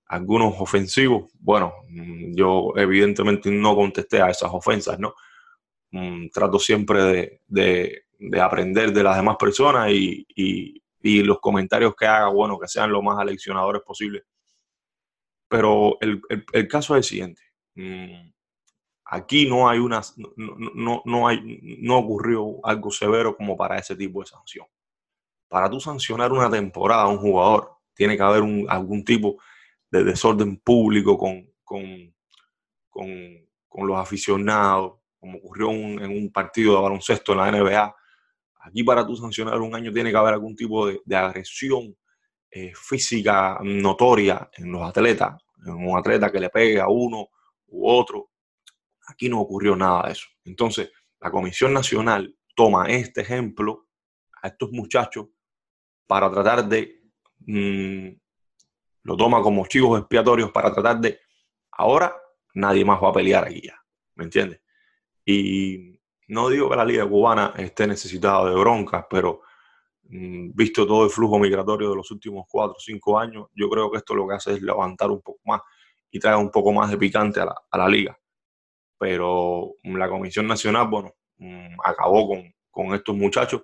Algunos 0.06 0.54
ofensivos, 0.60 1.30
bueno, 1.39 1.74
yo 2.34 2.72
evidentemente 2.77 3.51
no 3.51 3.75
contesté 3.75 4.22
a 4.22 4.30
esas 4.30 4.50
ofensas, 4.54 4.98
¿no? 5.00 5.13
Mm, 5.92 6.30
trato 6.30 6.60
siempre 6.60 7.04
de, 7.04 7.42
de, 7.48 8.04
de 8.18 8.42
aprender 8.42 8.94
de 8.94 9.04
las 9.04 9.18
demás 9.18 9.36
personas 9.38 9.92
y, 9.92 10.25
y, 10.34 10.82
y 11.01 11.24
los 11.24 11.39
comentarios 11.39 11.94
que 11.94 12.06
haga, 12.06 12.30
bueno, 12.30 12.58
que 12.58 12.70
sean 12.70 12.89
lo 12.92 13.01
más 13.01 13.20
aleccionadores 13.20 13.82
posible. 13.82 14.24
Pero 15.50 15.98
el, 16.00 16.68
caso 16.70 16.96
es 16.96 17.00
el 17.00 17.04
siguiente. 17.04 17.42
Aquí 19.10 19.48
no 19.48 19.70
hay 19.70 19.80
una, 19.80 20.02
no, 20.36 21.02
no, 21.06 21.28
hay, 21.28 21.60
no 21.82 21.98
ocurrió 21.98 22.66
algo 22.66 22.92
severo 22.92 23.38
como 23.38 23.56
para 23.56 23.78
ese 23.78 23.96
tipo 23.96 24.20
de 24.20 24.28
sanción. 24.28 24.66
Para 25.48 25.70
tú 25.70 25.80
sancionar 25.80 26.34
una 26.34 26.50
temporada 26.50 27.04
a 27.04 27.08
un 27.08 27.18
jugador, 27.18 27.72
tiene 27.94 28.18
que 28.18 28.24
haber 28.24 28.42
un, 28.42 28.66
algún 28.70 29.06
tipo 29.06 29.38
de 29.90 30.04
desorden 30.04 30.58
público 30.58 31.18
con, 31.18 31.50
con, 31.64 32.14
con, 32.90 33.88
los 33.88 33.98
aficionados, 33.98 35.00
como 35.20 35.38
ocurrió 35.38 35.70
en 35.72 36.10
un 36.10 36.32
partido 36.32 36.76
de 36.76 36.82
baloncesto 36.82 37.32
en 37.32 37.38
la 37.38 37.52
NBA. 37.52 37.96
Aquí 38.62 38.84
para 38.84 39.06
tú 39.06 39.16
sancionar 39.16 39.62
un 39.62 39.74
año 39.74 39.94
tiene 39.94 40.12
que 40.12 40.18
haber 40.18 40.34
algún 40.34 40.56
tipo 40.56 40.88
de, 40.88 41.16
agresión 41.16 41.96
eh, 42.52 42.74
física 42.76 43.60
notoria 43.62 44.50
en 44.58 44.72
los 44.72 44.82
atletas, 44.82 45.42
en 45.66 45.74
un 45.74 45.98
atleta 45.98 46.32
que 46.32 46.40
le 46.40 46.50
pegue 46.50 46.82
a 46.82 46.88
uno 46.88 47.30
u 47.68 47.90
otro. 47.90 48.32
Aquí 49.08 49.30
no 49.30 49.40
ocurrió 49.40 49.76
nada 49.76 50.04
de 50.08 50.12
eso. 50.12 50.28
Entonces, 50.44 50.92
la 51.20 51.32
Comisión 51.32 51.74
Nacional 51.74 52.36
toma 52.56 52.88
este 52.90 53.22
ejemplo 53.22 53.88
a 54.42 54.50
estos 54.50 54.72
muchachos 54.72 55.28
para 56.06 56.30
tratar 56.30 56.68
de, 56.68 57.02
mm, 57.40 58.10
lo 59.04 59.18
toma 59.18 59.42
como 59.42 59.66
chivos 59.66 60.00
expiatorios 60.00 60.52
para 60.52 60.74
tratar 60.74 61.00
de, 61.00 61.20
ahora 61.72 62.16
nadie 62.54 62.84
más 62.84 63.02
va 63.02 63.10
a 63.10 63.14
pelear 63.14 63.46
aquí 63.46 63.62
ya, 63.62 63.82
¿me 64.16 64.26
entiendes? 64.26 64.62
Y 65.26 66.00
no 66.28 66.50
digo 66.50 66.70
que 66.70 66.76
la 66.76 66.86
liga 66.86 67.08
cubana 67.08 67.54
esté 67.58 67.88
necesitada 67.88 68.50
de 68.50 68.56
broncas, 68.56 69.06
pero 69.10 69.42
mm, 70.04 70.52
visto 70.54 70.86
todo 70.86 71.06
el 71.06 71.12
flujo 71.12 71.40
migratorio 71.40 71.90
de 71.90 71.96
los 71.96 72.12
últimos 72.12 72.46
cuatro 72.50 72.76
o 72.78 72.80
cinco 72.80 73.18
años, 73.18 73.48
yo 73.54 73.70
creo 73.70 73.90
que 73.90 73.98
esto 74.00 74.14
lo 74.16 74.28
que 74.28 74.36
hace 74.36 74.54
es 74.54 74.62
levantar 74.62 75.12
un 75.12 75.22
poco 75.22 75.40
más 75.46 75.62
y 76.12 76.20
trae 76.20 76.36
un 76.36 76.52
poco 76.52 76.74
más 76.74 76.90
de 76.92 76.98
picante 76.98 77.40
a 77.40 77.78
la 77.78 77.88
liga 77.88 78.18
pero 78.98 79.75
la 79.84 80.10
Comisión 80.10 80.48
Nacional, 80.48 80.88
bueno, 80.88 81.16
mm, 81.38 81.75
acabó 81.84 82.27
con, 82.27 82.54
con 82.70 82.94
estos 82.94 83.16
muchachos 83.16 83.63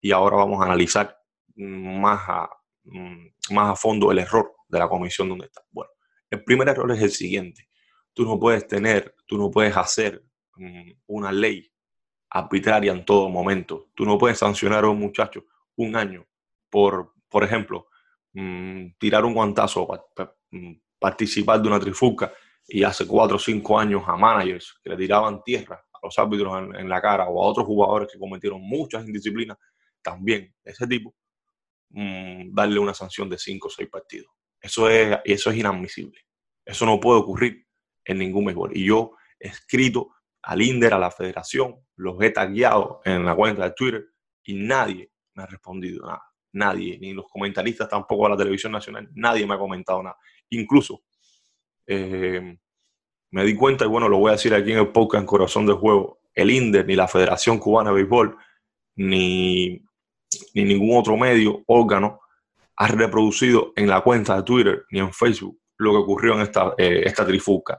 y 0.00 0.12
ahora 0.12 0.36
vamos 0.36 0.60
a 0.60 0.66
analizar 0.66 1.16
más 1.56 2.22
a, 2.28 2.50
mm, 2.84 3.54
más 3.54 3.72
a 3.72 3.76
fondo 3.76 4.10
el 4.10 4.18
error 4.18 4.54
de 4.68 4.78
la 4.78 4.88
comisión 4.88 5.28
donde 5.28 5.46
está. 5.46 5.62
Bueno, 5.70 5.90
el 6.30 6.44
primer 6.44 6.68
error 6.68 6.90
es 6.92 7.02
el 7.02 7.10
siguiente. 7.10 7.68
Tú 8.12 8.24
no 8.24 8.38
puedes 8.38 8.66
tener, 8.66 9.14
tú 9.26 9.36
no 9.36 9.50
puedes 9.50 9.76
hacer 9.76 10.24
mm, 10.56 10.92
una 11.06 11.32
ley 11.32 11.70
arbitraria 12.30 12.92
en 12.92 13.04
todo 13.04 13.28
momento. 13.28 13.90
Tú 13.94 14.04
no 14.04 14.16
puedes 14.16 14.38
sancionar 14.38 14.84
a 14.84 14.88
un 14.88 14.98
muchacho 14.98 15.44
un 15.76 15.96
año 15.96 16.26
por, 16.68 17.14
por 17.28 17.44
ejemplo, 17.44 17.88
tirar 18.98 19.24
un 19.24 19.34
guantazo, 19.34 19.88
participar 21.00 21.60
de 21.60 21.68
una 21.68 21.80
trifulca 21.80 22.32
y 22.70 22.84
hace 22.84 23.06
cuatro 23.06 23.36
o 23.36 23.38
cinco 23.38 23.78
años 23.78 24.02
a 24.06 24.16
managers 24.16 24.78
que 24.82 24.90
le 24.90 24.96
tiraban 24.96 25.42
tierra 25.42 25.84
a 25.92 25.98
los 26.02 26.16
árbitros 26.18 26.76
en, 26.78 26.88
la 26.88 27.00
cara 27.00 27.28
o 27.28 27.42
a 27.42 27.46
otros 27.46 27.66
jugadores 27.66 28.08
que 28.12 28.18
cometieron 28.18 28.62
muchas 28.62 29.04
indisciplinas, 29.04 29.58
también 30.00 30.54
ese 30.64 30.86
tipo, 30.86 31.14
mm, 31.90 32.54
darle 32.54 32.78
una 32.78 32.94
sanción 32.94 33.28
de 33.28 33.38
cinco 33.38 33.66
o 33.66 33.70
seis 33.70 33.88
partidos. 33.88 34.30
Eso 34.60 34.88
es, 34.88 35.18
eso 35.24 35.50
es 35.50 35.56
inadmisible. 35.56 36.20
Eso 36.64 36.86
no 36.86 37.00
puede 37.00 37.20
ocurrir 37.20 37.66
en 38.04 38.18
ningún 38.18 38.44
mejor. 38.44 38.76
Y 38.76 38.84
yo 38.84 39.12
he 39.38 39.48
escrito 39.48 40.14
al 40.42 40.62
INDER, 40.62 40.94
a 40.94 40.98
la 40.98 41.10
federación, 41.10 41.74
los 41.96 42.22
he 42.22 42.30
tagueado 42.30 43.00
en 43.04 43.24
la 43.24 43.34
cuenta 43.34 43.64
de 43.64 43.72
Twitter 43.72 44.06
y 44.44 44.54
nadie 44.54 45.10
me 45.34 45.42
ha 45.42 45.46
respondido 45.46 46.06
nada. 46.06 46.22
Nadie, 46.52 46.98
ni 46.98 47.12
los 47.12 47.26
comentaristas 47.28 47.88
tampoco 47.88 48.26
a 48.26 48.30
la 48.30 48.36
televisión 48.36 48.72
nacional, 48.72 49.08
nadie 49.14 49.46
me 49.46 49.54
ha 49.54 49.58
comentado 49.58 50.02
nada. 50.02 50.16
Incluso 50.50 51.02
eh, 51.92 52.56
me 53.32 53.44
di 53.44 53.56
cuenta, 53.56 53.84
y 53.84 53.88
bueno, 53.88 54.08
lo 54.08 54.18
voy 54.18 54.28
a 54.28 54.32
decir 54.32 54.54
aquí 54.54 54.70
en 54.70 54.78
el 54.78 54.88
podcast 54.88 55.22
en 55.22 55.26
Corazón 55.26 55.66
del 55.66 55.74
Juego, 55.74 56.20
el 56.34 56.50
INDER, 56.50 56.86
ni 56.86 56.94
la 56.94 57.08
Federación 57.08 57.58
Cubana 57.58 57.90
de 57.90 57.96
Béisbol, 57.96 58.36
ni, 58.94 59.82
ni 60.54 60.64
ningún 60.64 60.96
otro 60.96 61.16
medio, 61.16 61.64
órgano, 61.66 62.20
ha 62.76 62.86
reproducido 62.86 63.72
en 63.74 63.88
la 63.88 64.02
cuenta 64.02 64.36
de 64.36 64.42
Twitter 64.44 64.84
ni 64.92 65.00
en 65.00 65.12
Facebook 65.12 65.58
lo 65.78 65.90
que 65.90 65.98
ocurrió 65.98 66.34
en 66.34 66.42
esta, 66.42 66.74
eh, 66.78 67.02
esta 67.04 67.26
trifulca, 67.26 67.78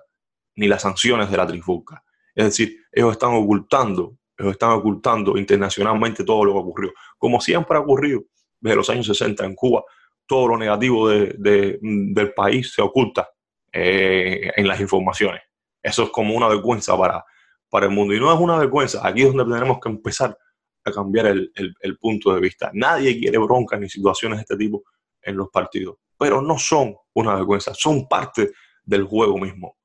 ni 0.56 0.68
las 0.68 0.82
sanciones 0.82 1.32
de 1.32 1.38
la 1.38 1.48
trifulca. 1.48 2.03
Es 2.36 2.46
decir, 2.46 2.77
ellos 2.91 3.13
están 3.13 3.34
ocultando, 3.34 4.18
ellos 4.38 4.53
están 4.53 4.72
ocultando 4.72 5.38
internacionalmente 5.38 6.25
todo 6.25 6.44
lo 6.44 6.53
que 6.53 6.60
ocurrió. 6.60 6.91
Como 7.18 7.39
siempre 7.39 7.77
ha 7.77 7.82
ocurrido 7.82 8.24
desde 8.60 8.75
los 8.75 8.89
años 8.89 9.06
60 9.06 9.46
en 9.46 9.56
Cuba, 9.56 9.84
todo 10.25 10.50
lo 10.50 10.58
negativo 10.58 11.08
de, 11.08 11.80
del 11.82 12.34
país 12.34 12.74
se 12.74 12.82
oculta 12.82 13.30
eh, 13.74 14.51
en 14.56 14.68
las 14.68 14.80
informaciones. 14.80 15.42
Eso 15.82 16.04
es 16.04 16.10
como 16.10 16.36
una 16.36 16.48
vergüenza 16.48 16.98
para, 16.98 17.24
para 17.70 17.86
el 17.88 17.92
mundo. 17.92 18.13
Y 18.13 18.20
no 18.20 18.32
es 18.34 18.40
una 18.40 18.58
vergüenza, 18.58 19.06
aquí 19.06 19.22
es 19.22 19.34
donde 19.34 19.54
tenemos 19.54 19.80
que 19.80 19.90
empezar 19.90 20.38
a 20.84 20.92
cambiar 20.92 21.28
el, 21.28 21.51
el, 21.56 21.98
punto 21.98 22.34
de 22.34 22.42
vista. 22.42 22.72
Nadie 22.74 23.20
quiere 23.20 23.38
broncas 23.38 23.80
ni 23.80 23.90
situaciones 23.90 24.40
de 24.40 24.42
este 24.42 24.58
tipo 24.58 24.84
en 25.22 25.38
los 25.38 25.50
partidos, 25.50 25.98
pero 26.18 26.42
no 26.42 26.58
son 26.58 26.96
una 27.13 27.36
vergüenza, 27.36 27.74
son 27.74 28.08
parte 28.08 28.51
del 28.84 29.04
juego 29.04 29.38
mismo, 29.38 29.78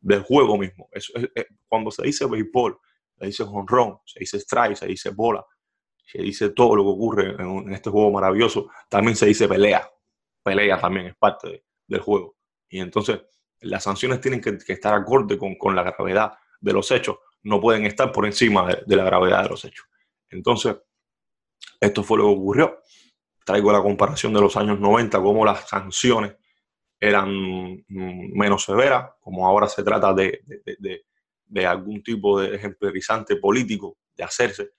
del 0.00 0.22
juego 0.22 0.56
mismo. 0.56 0.88
Eso 0.92 1.12
cuando 1.68 1.90
se 1.90 2.04
dice 2.04 2.26
béisbol, 2.26 2.78
se 3.18 3.26
dice 3.26 3.42
honrón, 3.42 3.98
se 4.04 4.20
dice 4.20 4.38
strike, 4.38 4.76
se 4.76 4.86
dice 4.86 5.10
bola, 5.10 5.44
se 6.04 6.18
dice 6.22 6.50
todo 6.50 6.76
lo 6.76 6.84
que 6.84 6.90
ocurre 6.90 7.36
en, 7.38 7.72
este 7.72 7.90
juego 7.90 8.12
maravilloso, 8.12 8.68
también 8.88 9.16
se 9.16 9.26
dice 9.26 9.48
pelea. 9.48 9.88
Pelea 10.42 10.80
también 10.80 11.06
es 11.06 11.16
parte 11.16 11.64
del 11.86 12.00
juego. 12.00 12.36
Y 12.68 12.80
entonces 12.80 13.20
las 13.64 13.84
sanciones 13.84 14.20
tienen 14.20 14.40
que, 14.40 14.58
estar 14.68 14.94
acorde 14.94 15.38
con, 15.38 15.74
la 15.74 15.82
gravedad 15.82 16.32
de 16.60 16.72
los 16.72 16.90
hechos, 16.90 17.18
no 17.42 17.60
pueden 17.60 17.84
estar 17.84 18.10
por 18.12 18.26
encima 18.26 18.66
de, 18.86 18.96
la 18.96 19.04
gravedad 19.04 19.42
de 19.42 19.48
los 19.50 19.64
hechos. 19.64 19.86
Entonces, 20.30 20.76
esto 21.80 22.02
fue 22.02 22.18
lo 22.18 22.24
que 22.24 22.30
ocurrió. 22.30 22.80
Traigo 23.44 23.72
la 23.72 23.82
comparación 23.82 24.32
de 24.32 24.40
los 24.40 24.56
años 24.56 24.80
90, 24.80 25.20
cómo 25.20 25.44
las 25.44 25.68
sanciones 25.68 26.36
eran 26.98 27.28
mm, 27.30 28.38
menos 28.38 28.64
severas, 28.64 29.12
como 29.20 29.46
ahora 29.46 29.68
se 29.68 29.82
trata 29.82 30.14
de, 30.14 30.40
de, 30.46 31.04
de 31.44 31.66
algún 31.66 32.02
tipo 32.02 32.40
de 32.40 32.56
ejemplarizante 32.56 33.36
político 33.36 33.98
de 34.16 34.24
hacerse, 34.24 34.70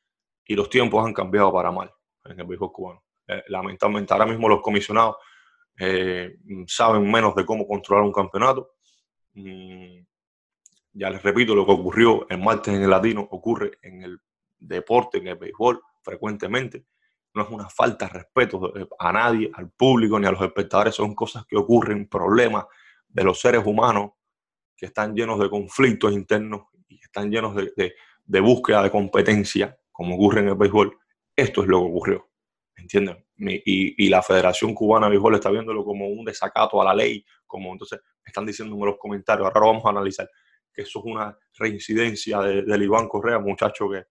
y 0.45 0.55
los 0.55 0.69
tiempos 0.69 1.05
han 1.05 1.13
cambiado 1.13 1.51
para 1.51 1.71
mal 1.71 1.91
en 2.25 2.39
el 2.39 2.45
béisbol 2.45 2.71
cubano. 2.71 3.03
Eh, 3.27 3.43
lamentablemente, 3.47 4.13
ahora 4.13 4.25
mismo 4.25 4.47
los 4.47 4.61
comisionados 4.61 5.17
eh, 5.79 6.37
saben 6.67 7.09
menos 7.09 7.35
de 7.35 7.45
cómo 7.45 7.67
controlar 7.67 8.05
un 8.05 8.13
campeonato. 8.13 8.74
Mm, 9.35 10.05
ya 10.93 11.09
les 11.09 11.21
repito, 11.21 11.53
lo 11.53 11.65
que 11.65 11.73
ocurrió 11.73 12.27
el 12.29 12.39
martes 12.39 12.73
en 12.73 12.81
el 12.81 12.89
latino 12.89 13.27
ocurre 13.31 13.77
en 13.81 14.01
el 14.01 14.19
deporte, 14.57 15.17
en 15.17 15.27
el 15.27 15.35
béisbol, 15.35 15.81
frecuentemente. 16.01 16.85
No 17.33 17.43
es 17.43 17.49
una 17.49 17.69
falta 17.69 18.05
de 18.05 18.13
respeto 18.13 18.73
a 18.97 19.11
nadie, 19.11 19.51
al 19.53 19.69
público 19.71 20.17
ni 20.17 20.25
a 20.25 20.31
los 20.31 20.41
espectadores, 20.41 20.95
son 20.95 21.13
cosas 21.13 21.45
que 21.45 21.57
ocurren, 21.57 22.07
problemas 22.07 22.65
de 23.09 23.23
los 23.25 23.39
seres 23.39 23.65
humanos 23.65 24.11
que 24.75 24.85
están 24.85 25.13
llenos 25.13 25.39
de 25.39 25.49
conflictos 25.49 26.13
internos 26.13 26.67
y 26.87 26.95
están 27.01 27.29
llenos 27.29 27.55
de, 27.55 28.39
búsqueda 28.39 28.83
de 28.83 28.91
competencia, 28.91 29.77
como 29.91 30.15
ocurre 30.15 30.41
en 30.41 30.49
el 30.49 30.55
béisbol. 30.55 30.97
Esto 31.35 31.61
es 31.61 31.67
lo 31.67 31.81
que 31.81 31.87
ocurrió. 31.87 32.29
¿entiendes? 32.77 33.17
Y, 33.37 34.05
y, 34.05 34.09
la 34.09 34.21
Federación 34.21 34.73
Cubana 34.73 35.07
de 35.07 35.11
Béisbol 35.11 35.35
está 35.35 35.49
viéndolo 35.49 35.83
como 35.83 36.07
un 36.07 36.23
desacato 36.23 36.81
a 36.81 36.85
la 36.85 36.93
ley, 36.93 37.25
como 37.45 37.71
entonces 37.71 37.99
están 38.23 38.45
diciendo 38.45 38.75
en 38.75 38.85
los 38.85 38.97
comentarios, 38.97 39.47
ahora 39.47 39.59
lo 39.59 39.67
vamos 39.67 39.85
a 39.85 39.89
analizar, 39.89 40.29
que 40.73 40.81
eso 40.81 40.99
es 40.99 41.05
una 41.05 41.37
reincidencia 41.57 42.39
de, 42.39 42.63
del 42.63 42.83
Iván 42.83 43.07
Correa, 43.07 43.39
muchacho 43.39 43.89
que, 43.89 44.05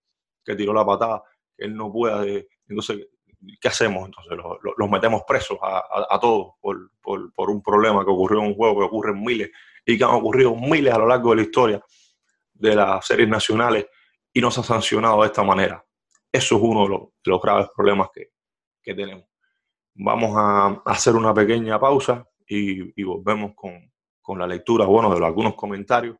que, 0.44 0.56
tiró 0.56 0.72
la 0.72 0.84
patada, 0.84 1.22
que 1.56 1.66
él 1.66 1.76
no 1.76 1.92
puede, 1.92 2.48
entonces, 2.68 3.06
¿qué 3.60 3.68
hacemos? 3.68 4.06
Entonces 4.06 4.38
los, 4.76 4.90
metemos 4.90 5.22
presos 5.26 5.58
a, 5.62 5.84
a, 6.10 6.18
todos 6.18 6.54
por, 6.60 6.90
por, 7.02 7.32
por, 7.34 7.50
un 7.50 7.62
problema 7.62 8.04
que 8.04 8.10
ocurrió 8.10 8.40
en 8.40 8.46
un 8.46 8.54
juego, 8.54 8.78
que 8.78 8.86
ocurren 8.86 9.22
miles 9.22 9.50
y 9.84 9.98
que 9.98 10.04
han 10.04 10.10
ocurrido 10.10 10.54
miles 10.54 10.92
a 10.92 10.98
lo 10.98 11.06
largo 11.06 11.30
de 11.30 11.36
la 11.36 11.42
historia 11.42 11.84
de 12.54 12.74
las 12.74 13.06
series 13.06 13.28
nacionales 13.28 13.86
y 14.32 14.40
no 14.40 14.50
se 14.50 14.60
ha 14.60 14.64
sancionado 14.64 15.20
de 15.20 15.26
esta 15.26 15.42
manera. 15.42 15.84
Eso 16.32 16.56
es 16.56 16.62
uno 16.62 16.84
de 16.84 16.88
los, 16.88 17.00
de 17.24 17.30
los 17.30 17.40
graves 17.40 17.68
problemas 17.74 18.08
que, 18.12 18.30
que 18.82 18.94
tenemos. 18.94 19.26
Vamos 19.94 20.32
a 20.36 20.82
hacer 20.86 21.14
una 21.14 21.32
pequeña 21.32 21.78
pausa 21.78 22.26
y, 22.46 23.02
volvemos 23.02 23.52
con, 23.54 24.38
la 24.38 24.46
lectura, 24.46 24.86
bueno, 24.86 25.14
de 25.14 25.24
algunos 25.24 25.54
comentarios 25.54 26.16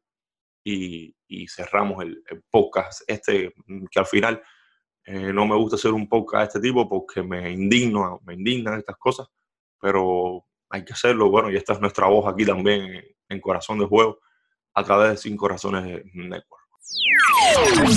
y, 0.63 1.15
cerramos 1.49 2.03
el, 2.03 2.23
podcast 2.51 3.03
este, 3.09 3.53
que 3.91 3.99
al 3.99 4.07
final 4.07 4.43
eh, 5.05 5.33
no 5.33 5.47
me 5.47 5.57
gusta 5.57 5.77
hacer 5.77 5.93
un 5.93 6.09
podcast 6.09 6.41
de 6.41 6.45
este 6.45 6.61
tipo 6.61 6.89
porque 6.89 7.23
me 7.23 7.51
indigno, 7.51 8.21
me 8.25 8.35
indignan 8.35 8.79
estas 8.79 8.97
cosas, 8.97 9.27
pero 9.81 10.45
hay 10.71 10.85
que 10.85 10.93
hacerlo, 10.93 11.31
bueno, 11.31 11.51
y 11.51 11.57
esta 11.57 11.75
es 11.75 11.81
nuestra 11.81 12.07
voz 12.07 12.33
aquí 12.33 12.45
también 12.45 13.03
en, 13.29 13.41
Corazón 13.41 13.81
de 13.81 13.87
Juego 13.87 14.21
a 14.75 14.85
través 14.85 15.11
de 15.11 15.17
Cinco 15.17 15.49
Razones 15.49 16.03
Network. 16.15 16.63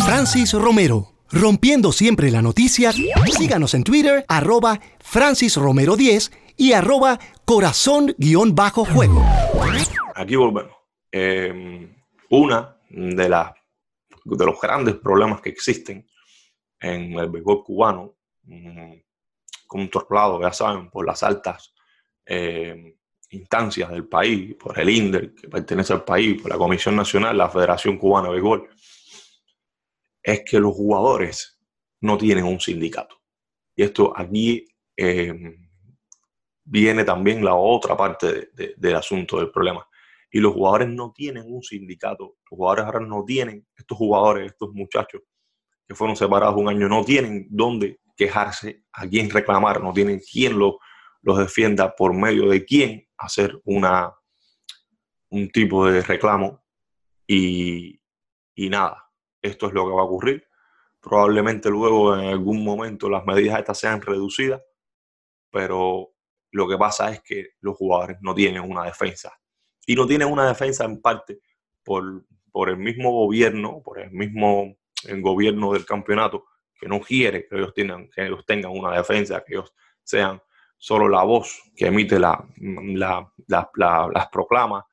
Francis 0.06 0.54
Romero 0.54 1.18
Rompiendo 1.30 1.92
siempre 1.92 2.32
la 2.32 2.42
noticia, 2.42 2.94
síganos 3.38 3.74
en 3.74 3.84
Twitter, 3.84 4.24
arroba 4.30 4.80
Francis 5.00 5.58
Romero 5.58 5.98
10 5.98 6.32
y 6.58 6.74
arroba 6.74 7.18
corazón-juego. 7.46 9.24
Aquí 10.16 10.36
volvemos. 10.36 10.76
Em, 11.12 11.96
una 12.30 12.78
de, 12.90 13.30
las 13.30 13.54
de 14.26 14.46
los 14.46 14.60
grandes 14.60 14.96
problemas 14.96 15.40
que 15.40 15.50
existen 15.50 16.06
en 16.80 17.14
el 17.14 17.30
béisbol 17.30 17.64
cubano, 17.64 18.18
mm, 18.44 18.94
controlado, 19.68 20.42
ya 20.42 20.52
saben, 20.52 20.90
por 20.90 21.06
las 21.06 21.24
altas 21.24 21.74
eh, 22.26 22.98
instancias 23.30 23.90
del 23.90 24.08
país, 24.08 24.56
por 24.56 24.78
el 24.80 24.90
INDER, 24.90 25.34
que 25.34 25.48
pertenece 25.48 25.94
al 25.94 26.04
país, 26.04 26.42
por 26.42 26.52
la 26.52 26.58
Comisión 26.58 26.96
Nacional, 26.96 27.38
la 27.38 27.50
Federación 27.50 27.98
Cubana 27.98 28.28
de 28.28 28.34
Béisbol, 28.34 28.70
es 30.24 30.44
que 30.46 30.60
los 30.60 30.74
jugadores 30.74 31.60
no 32.02 32.18
tienen 32.18 32.46
un 32.46 32.60
sindicato. 32.60 33.22
Y 33.76 33.84
esto 33.84 34.14
aquí 34.16 34.66
eh, 34.96 35.67
viene 36.68 37.04
también 37.04 37.44
la 37.44 37.56
otra 37.56 37.96
parte 37.96 38.50
del 38.54 38.96
asunto, 38.96 39.38
del 39.38 39.52
problema. 39.52 39.88
Y 40.30 40.40
los 40.40 40.54
jugadores 40.54 40.90
no 40.90 41.14
tienen 41.14 41.46
un 41.48 41.64
sindicato. 41.64 42.36
Los 42.50 42.58
jugadores 42.58 42.86
ahora 42.86 43.00
no 43.00 43.24
tienen, 43.24 43.66
estos 43.76 43.98
jugadores, 43.98 44.52
estos 44.52 44.74
muchachos 44.74 45.22
que 45.88 45.96
fueron 45.96 46.18
separados 46.18 46.58
un 46.58 46.68
año, 46.68 46.90
no 46.90 47.06
tienen 47.06 47.48
dónde 47.50 48.02
quejarse, 48.18 48.84
a 48.92 49.08
quién 49.08 49.30
reclamar, 49.30 49.82
no 49.82 49.94
tienen 49.94 50.20
quién 50.20 50.60
lo, 50.60 50.80
los 51.22 51.38
defienda, 51.38 51.96
por 51.96 52.14
medio 52.14 52.50
de 52.50 52.66
quién 52.66 53.08
hacer 53.18 53.58
una, 53.64 54.14
un 55.30 55.50
tipo 55.50 55.90
de 55.90 56.02
reclamo. 56.02 56.62
Y, 57.26 58.02
y 58.56 58.70
nada, 58.70 59.10
esto 59.42 59.68
es 59.68 59.74
lo 59.74 59.86
que 59.86 59.94
va 59.94 60.02
a 60.02 60.06
ocurrir. 60.06 60.46
Probablemente 61.00 61.70
luego 61.70 62.18
en 62.18 62.26
algún 62.26 62.66
momento 62.66 63.10
las 63.10 63.26
medidas 63.26 63.60
estas 63.60 63.80
sean 63.80 64.02
reducidas, 64.02 64.62
pero 65.50 66.17
lo 66.52 66.68
que 66.68 66.78
pasa 66.78 67.12
es 67.12 67.22
que 67.22 67.50
los 67.62 67.76
jugadores 67.76 68.18
no 68.22 68.34
tienen 68.34 68.62
una 68.62 68.86
defensa. 68.86 69.34
Y 69.86 69.96
no 69.96 70.06
tienen 70.06 70.30
una 70.30 70.48
defensa 70.48 70.86
en 70.86 71.02
parte 71.02 71.40
por, 71.84 72.26
por 72.52 72.70
el 72.70 72.78
mismo 72.78 73.12
gobierno, 73.12 73.82
por 73.84 74.00
el 74.00 74.12
mismo 74.12 74.76
gobierno 75.20 75.74
del 75.74 75.86
campeonato, 75.86 76.46
que 76.80 76.88
no 76.88 77.00
quiere 77.00 77.48
que 77.48 77.56
ellos, 77.56 77.74
tengan, 77.74 78.10
que 78.10 78.26
ellos 78.26 78.46
tengan 78.46 78.72
una 78.72 78.96
defensa, 78.96 79.44
que 79.46 79.54
ellos 79.56 79.74
sean 80.04 80.42
solo 80.78 81.08
la 81.10 81.24
voz 81.24 81.62
que 81.76 81.88
emite 81.88 82.20
la, 82.20 82.46
las 83.48 84.28
proclamas, 84.32 84.86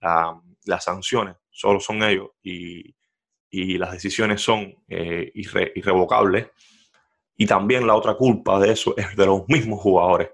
las 0.00 0.84
sanciones, 0.84 1.36
solo 1.50 1.80
son 1.80 2.02
ellos 2.02 2.30
y, 2.42 2.94
y 3.50 3.78
las 3.78 3.92
decisiones 3.92 4.40
son 4.40 4.74
eh, 4.88 5.30
irrevocables. 5.34 6.48
Y 7.36 7.46
también 7.46 7.86
la 7.86 7.94
otra 7.94 8.14
culpa 8.14 8.58
de 8.58 8.72
eso 8.72 8.94
es 8.96 9.14
de 9.14 9.26
los 9.26 9.46
mismos 9.48 9.80
jugadores 9.80 10.30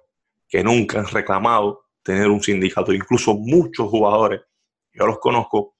que 0.52 0.62
nunca 0.62 1.00
han 1.00 1.06
reclamado 1.06 1.86
tener 2.02 2.28
un 2.28 2.42
sindicato. 2.42 2.92
Incluso 2.92 3.32
muchos 3.32 3.88
jugadores, 3.88 4.42
yo 4.92 5.06
los 5.06 5.18
conozco 5.18 5.76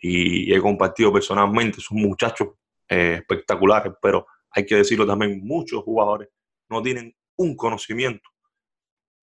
y 0.00 0.54
he 0.54 0.60
compartido 0.60 1.12
personalmente, 1.12 1.80
son 1.80 1.98
muchachos 1.98 2.50
eh, 2.88 3.16
espectaculares, 3.18 3.92
pero 4.00 4.24
hay 4.50 4.64
que 4.64 4.76
decirlo 4.76 5.04
también, 5.04 5.44
muchos 5.44 5.82
jugadores 5.82 6.28
no 6.68 6.80
tienen 6.80 7.12
un 7.34 7.56
conocimiento 7.56 8.30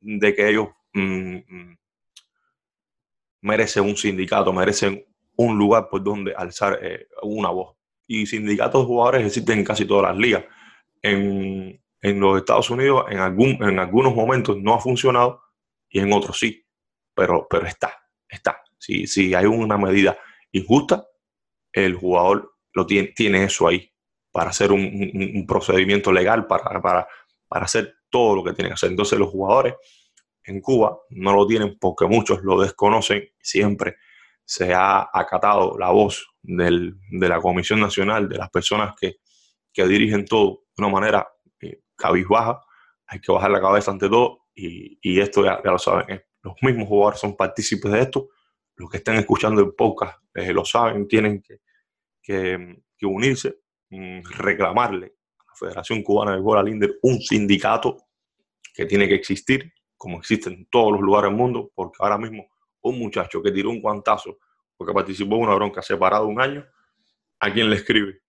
de 0.01 0.35
que 0.35 0.49
ellos 0.49 0.67
mm, 0.91 1.35
mm, 1.37 1.77
merecen 3.43 3.83
un 3.85 3.95
sindicato, 3.95 4.51
merecen 4.51 5.05
un 5.37 5.57
lugar 5.57 5.87
por 5.89 6.03
donde 6.03 6.33
alzar 6.35 6.79
eh, 6.81 7.07
una 7.23 7.49
voz. 7.49 7.77
Y 8.07 8.25
sindicatos 8.25 8.81
de 8.81 8.87
jugadores 8.87 9.25
existen 9.25 9.59
en 9.59 9.63
casi 9.63 9.85
todas 9.85 10.11
las 10.11 10.17
ligas. 10.17 10.43
En 12.01 12.19
los 12.19 12.37
Estados 12.37 12.69
Unidos 12.69 13.05
en, 13.09 13.19
algún, 13.19 13.57
en 13.63 13.79
algunos 13.79 14.15
momentos 14.15 14.57
no 14.57 14.73
ha 14.73 14.79
funcionado 14.79 15.43
y 15.89 15.99
en 15.99 16.11
otros 16.13 16.39
sí, 16.39 16.65
pero, 17.13 17.47
pero 17.49 17.67
está, 17.67 17.93
está. 18.27 18.61
Si, 18.77 19.05
si 19.05 19.33
hay 19.33 19.45
una 19.45 19.77
medida 19.77 20.17
injusta, 20.51 21.05
el 21.71 21.95
jugador 21.95 22.55
lo 22.73 22.85
tiene, 22.85 23.09
tiene 23.09 23.43
eso 23.43 23.67
ahí 23.67 23.91
para 24.31 24.49
hacer 24.49 24.71
un, 24.71 25.45
procedimiento 25.47 26.11
legal, 26.11 26.47
para, 26.47 26.81
para, 26.81 27.07
para 27.47 27.65
hacer 27.65 27.95
todo 28.09 28.35
lo 28.35 28.43
que 28.43 28.53
tiene 28.53 28.69
que 28.69 28.75
hacer. 28.75 28.89
Entonces 28.89 29.19
los 29.19 29.29
jugadores 29.29 29.75
en 30.45 30.61
Cuba 30.61 30.97
no 31.09 31.33
lo 31.33 31.45
tienen 31.45 31.77
porque 31.79 32.05
muchos 32.05 32.41
lo 32.43 32.59
desconocen. 32.59 33.29
Siempre 33.39 33.97
se 34.45 34.73
ha 34.73 35.09
acatado 35.13 35.77
la 35.77 35.91
voz 35.91 36.27
del, 36.41 36.95
de 37.11 37.29
la 37.29 37.39
Comisión 37.39 37.79
Nacional, 37.79 38.27
de 38.27 38.37
las 38.37 38.49
personas 38.49 38.95
que, 38.99 39.17
que 39.73 39.85
dirigen 39.85 40.25
todo 40.25 40.63
de 40.75 40.83
una 40.83 40.89
manera 40.89 41.27
cabizbaja, 42.01 42.63
hay 43.07 43.19
que 43.19 43.31
bajar 43.31 43.51
la 43.51 43.61
cabeza 43.61 43.91
ante 43.91 44.09
todo 44.09 44.45
y, 44.53 45.19
esto 45.19 45.43
ya, 45.43 45.61
lo 45.63 45.77
saben, 45.77 46.15
¿eh? 46.15 46.25
los 46.43 46.55
mismos 46.61 46.87
jugadores 46.87 47.19
son 47.19 47.35
partícipes 47.35 47.91
de 47.91 48.01
esto, 48.01 48.29
los 48.75 48.89
que 48.89 48.97
estén 48.97 49.15
escuchando 49.15 49.61
el 49.61 49.73
podcast 49.73 50.17
eh, 50.33 50.53
lo 50.53 50.65
saben, 50.65 51.07
tienen 51.07 51.41
que, 51.41 51.59
unirse, 53.03 53.61
mm, 53.89 54.21
reclamarle 54.37 55.15
a 55.39 55.43
la 55.47 55.55
Federación 55.55 56.03
Cubana 56.03 56.33
de 56.33 56.41
Bola 56.41 56.63
Linder 56.63 56.99
un 57.01 57.19
sindicato 57.19 57.97
que 58.73 58.85
tiene 58.85 59.07
que 59.07 59.15
existir, 59.15 59.73
como 59.97 60.19
existe 60.19 60.49
en 60.49 60.65
todos 60.67 60.93
los 60.93 61.01
lugares 61.01 61.29
del 61.29 61.37
mundo, 61.37 61.71
porque 61.75 61.97
ahora 61.99 62.17
mismo 62.17 62.47
un 62.81 62.99
muchacho 62.99 63.41
que 63.41 63.51
tiró 63.51 63.69
un 63.69 63.81
guantazo 63.81 64.37
porque 64.77 64.93
participó 64.93 65.35
en 65.35 65.43
una 65.43 65.55
bronca 65.55 65.81
separado 65.81 66.25
un 66.25 66.41
año, 66.41 66.65
¿a 67.39 67.51
quién 67.53 67.69
le 67.69 67.75
escribe? 67.75 68.21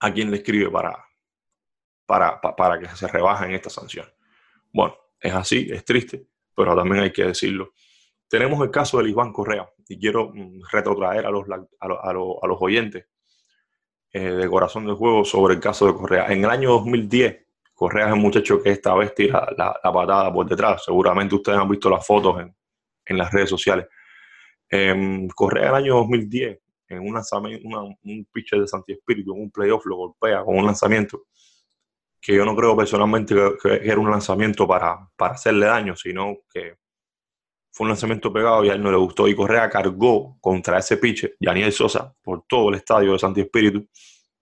¿A 0.00 0.12
quién 0.12 0.30
le 0.30 0.38
escribe 0.38 0.70
para, 0.70 1.02
para, 2.10 2.78
que 2.80 2.88
se 2.88 3.06
rebajen 3.06 3.52
estas 3.52 3.74
sanciones. 3.74 4.12
Bueno, 4.72 4.96
es 5.20 5.32
así, 5.32 5.68
es 5.70 5.84
triste, 5.84 6.26
pero 6.54 6.74
también 6.74 7.04
hay 7.04 7.12
que 7.12 7.24
decirlo. 7.24 7.72
Tenemos 8.28 8.60
el 8.62 8.70
caso 8.70 8.98
de 8.98 9.08
Iván 9.08 9.32
Correa 9.32 9.68
y 9.88 9.98
quiero 9.98 10.30
mm, 10.34 10.62
retrotraer 10.72 11.26
a 11.26 11.30
los, 11.30 11.46
a 11.48 12.12
los, 12.12 12.58
oyentes 12.60 13.06
eh, 14.12 14.20
de 14.20 14.48
Corazón 14.48 14.86
del 14.86 14.96
Juego 14.96 15.24
sobre 15.24 15.54
el 15.54 15.60
caso 15.60 15.86
de 15.86 15.94
Correa. 15.94 16.26
En 16.32 16.44
el 16.44 16.50
año 16.50 16.70
2010, 16.70 17.46
Correa 17.74 18.08
es 18.08 18.12
el 18.12 18.20
muchacho 18.20 18.60
que 18.62 18.70
esta 18.70 18.94
vez 18.94 19.14
tira 19.14 19.46
la, 19.56 19.74
patada 19.80 20.32
por 20.32 20.48
detrás. 20.48 20.84
Seguramente 20.84 21.36
ustedes 21.36 21.58
han 21.58 21.68
visto 21.68 21.88
las 21.88 22.04
fotos 22.04 22.40
en, 22.40 22.54
en 23.06 23.18
las 23.18 23.32
redes 23.32 23.50
sociales. 23.50 23.86
Eh, 24.68 25.28
Correa 25.34 25.64
en 25.64 25.68
el 25.68 25.74
año 25.76 25.94
2010, 25.96 26.58
en 26.88 27.00
un 27.00 27.14
lanzamiento, 27.14 27.68
un 28.02 28.28
pitcher 28.32 28.60
de 28.60 28.66
Santi 28.66 28.92
Espíritu, 28.92 29.34
en 29.34 29.42
un 29.42 29.50
playoff, 29.50 29.86
lo 29.86 29.96
golpea 29.96 30.44
con 30.44 30.58
un 30.58 30.66
lanzamiento 30.66 31.22
que 32.20 32.34
yo 32.34 32.44
no 32.44 32.54
creo 32.54 32.76
personalmente 32.76 33.34
que, 33.34 33.80
era 33.82 33.98
un 33.98 34.10
lanzamiento 34.10 34.66
para, 34.66 35.08
para, 35.16 35.34
hacerle 35.34 35.66
daño, 35.66 35.96
sino 35.96 36.36
que 36.52 36.76
fue 37.72 37.84
un 37.84 37.88
lanzamiento 37.88 38.32
pegado 38.32 38.64
y 38.64 38.68
a 38.68 38.74
él 38.74 38.82
no 38.82 38.90
le 38.90 38.96
gustó. 38.98 39.26
Y 39.26 39.34
Correa 39.34 39.70
cargó 39.70 40.38
contra 40.40 40.78
ese 40.78 40.98
pitcher, 40.98 41.36
Daniel 41.40 41.72
Sosa, 41.72 42.14
por 42.22 42.44
todo 42.46 42.68
el 42.68 42.76
estadio 42.76 43.12
de 43.12 43.18
Santi 43.18 43.40
Espíritu, 43.40 43.88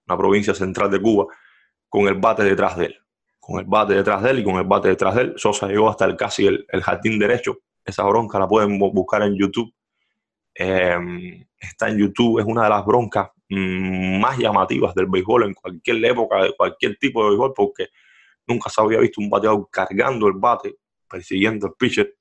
una 0.07 0.17
provincia 0.17 0.55
central 0.55 0.91
de 0.91 1.01
Cuba, 1.01 1.27
con 1.89 2.09
el 2.09 2.15
bate 2.15 2.43
detrás 2.43 2.77
de 2.77 2.87
él. 2.87 2.97
Con 3.39 3.61
el 3.61 3.67
bate 3.67 3.95
detrás 3.95 4.23
de 4.23 4.31
él 4.31 4.41
y 4.41 4.45
con 4.45 4.57
el 4.57 4.65
bate 4.65 4.89
detrás 4.89 5.15
de 5.15 5.23
él, 5.23 5.35
Sosa 5.37 5.69
llegó 5.69 5.89
hasta 5.89 6.05
el, 6.05 6.17
casi 6.17 6.47
el, 6.47 6.67
el 6.69 6.83
jardín 6.83 7.19
derecho. 7.19 7.59
Esa 7.85 8.03
bronca 8.05 8.39
la 8.39 8.49
pueden 8.49 8.79
buscar 8.79 9.23
en 9.23 9.37
YouTube. 9.37 9.73
Em, 10.55 11.47
está 11.59 11.89
en 11.89 11.99
YouTube, 11.99 12.41
es 12.41 12.45
una 12.45 12.65
de 12.65 12.71
las 12.71 12.85
broncas 12.85 13.31
más 13.51 14.39
llamativas 14.39 14.95
del 14.95 15.07
béisbol 15.07 15.45
en 15.45 15.55
cualquier 15.55 16.05
época, 16.05 16.43
de 16.43 16.55
cualquier 16.55 16.97
tipo 16.97 17.23
de 17.23 17.31
béisbol, 17.31 17.53
porque 17.55 17.89
nunca 18.47 18.71
se 18.71 18.81
había 18.81 18.99
visto 18.99 19.21
un 19.21 19.31
bateador 19.31 19.69
cargando 19.71 20.27
el 20.27 20.35
bate, 20.35 20.77
persiguiendo 21.09 21.67
el 21.69 21.73
pitcher 21.79 22.15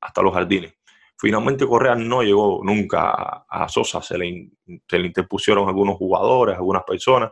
hasta 0.00 0.22
los 0.22 0.34
jardines. 0.34 0.74
Finalmente 1.16 1.66
Correa 1.66 1.94
no 1.94 2.22
llegó 2.22 2.60
nunca 2.64 3.44
a, 3.48 3.68
Sosa, 3.68 4.02
se 4.02 4.18
le, 4.18 4.50
se 4.88 4.98
le, 4.98 5.06
interpusieron 5.06 5.68
algunos 5.68 5.96
jugadores, 5.96 6.56
algunas 6.56 6.82
personas. 6.82 7.30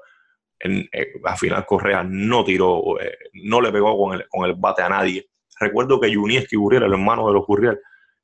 En, 0.58 0.88
eh, 0.92 1.14
al 1.24 1.36
final 1.36 1.66
Correa 1.66 2.04
no 2.04 2.44
tiró, 2.44 3.00
eh, 3.00 3.16
no 3.34 3.60
le 3.60 3.72
pegó 3.72 3.98
con 3.98 4.14
el, 4.14 4.28
con 4.28 4.48
el 4.48 4.54
bate 4.54 4.82
a 4.82 4.88
nadie. 4.88 5.28
Recuerdo 5.58 6.00
que 6.00 6.14
Junieski 6.14 6.56
Gurriel, 6.56 6.84
el 6.84 6.92
hermano 6.92 7.26
de 7.26 7.34
los 7.34 7.44
Gurriel, 7.44 7.80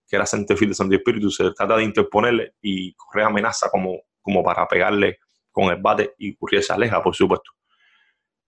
que 0.07 0.17
era 0.17 0.27
centerfield 0.27 0.71
de 0.71 0.75
Santi 0.75 0.95
Espíritu, 0.95 1.31
se 1.31 1.51
trata 1.51 1.77
de 1.77 1.85
interponerle 1.85 2.55
y 2.63 2.95
Correa 2.95 3.27
amenaza 3.27 3.69
como 3.69 4.01
como 4.21 4.43
para 4.43 4.67
pegarle 4.67 5.19
con 5.51 5.71
el 5.71 5.81
bate 5.81 6.15
y 6.19 6.37
Curriel 6.37 6.63
se 6.63 6.73
aleja, 6.73 7.03
por 7.03 7.15
supuesto. 7.15 7.51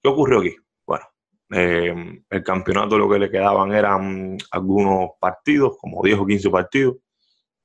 ¿Qué 0.03 0.09
ocurrió 0.09 0.41
aquí? 0.41 0.57
Bueno, 0.87 1.05
eh, 1.53 2.23
el 2.29 2.43
campeonato 2.43 2.97
lo 2.97 3.09
que 3.09 3.19
le 3.19 3.31
quedaban 3.31 3.73
eran 3.73 4.39
algunos 4.51 5.11
partidos, 5.19 5.77
como 5.81 6.03
10 6.03 6.19
o 6.19 6.27
15 6.27 6.51
partidos. 6.51 6.97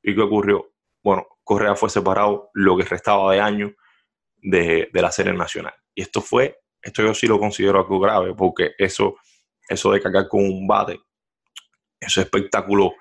¿Y 0.02 0.16
qué 0.16 0.22
ocurrió? 0.22 0.72
Bueno, 1.04 1.28
Correa 1.44 1.76
fue 1.76 1.90
separado 1.90 2.50
lo 2.54 2.76
que 2.76 2.84
restaba 2.84 3.32
de 3.32 3.40
año 3.40 3.74
de, 4.38 4.90
la 4.94 5.12
serie 5.12 5.34
nacional. 5.34 5.74
Y 5.94 6.02
esto 6.02 6.22
fue, 6.22 6.60
esto 6.82 7.04
yo 7.04 7.14
sí 7.14 7.28
lo 7.28 7.40
considero 7.40 7.80
algo 7.80 8.00
grave, 8.00 8.34
porque 8.36 8.72
eso, 8.78 9.16
eso 9.68 9.92
de 9.92 10.02
cagar 10.02 10.28
con 10.28 10.44
un 10.44 10.68
bate, 10.68 11.00
ese 12.00 12.22
espectáculo 12.22 12.94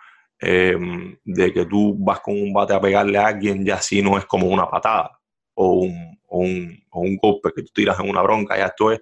Em, 0.46 1.16
de 1.24 1.52
que 1.54 1.64
tú 1.64 1.96
vas 1.98 2.20
con 2.20 2.34
un 2.34 2.52
bate 2.52 2.74
a 2.74 2.80
pegarle 2.80 3.16
a 3.16 3.28
alguien, 3.28 3.64
ya 3.64 3.78
si 3.80 4.02
no 4.02 4.18
es 4.18 4.26
como 4.26 4.46
una 4.46 4.68
patada 4.68 5.18
o 5.54 5.84
un, 5.84 6.20
un, 6.28 6.84
un 6.92 7.16
golpe 7.16 7.50
que 7.56 7.62
tú 7.62 7.72
tiras 7.72 7.98
en 7.98 8.10
una 8.10 8.20
bronca, 8.20 8.54
ya 8.58 8.66
esto 8.66 8.92
es 8.92 9.00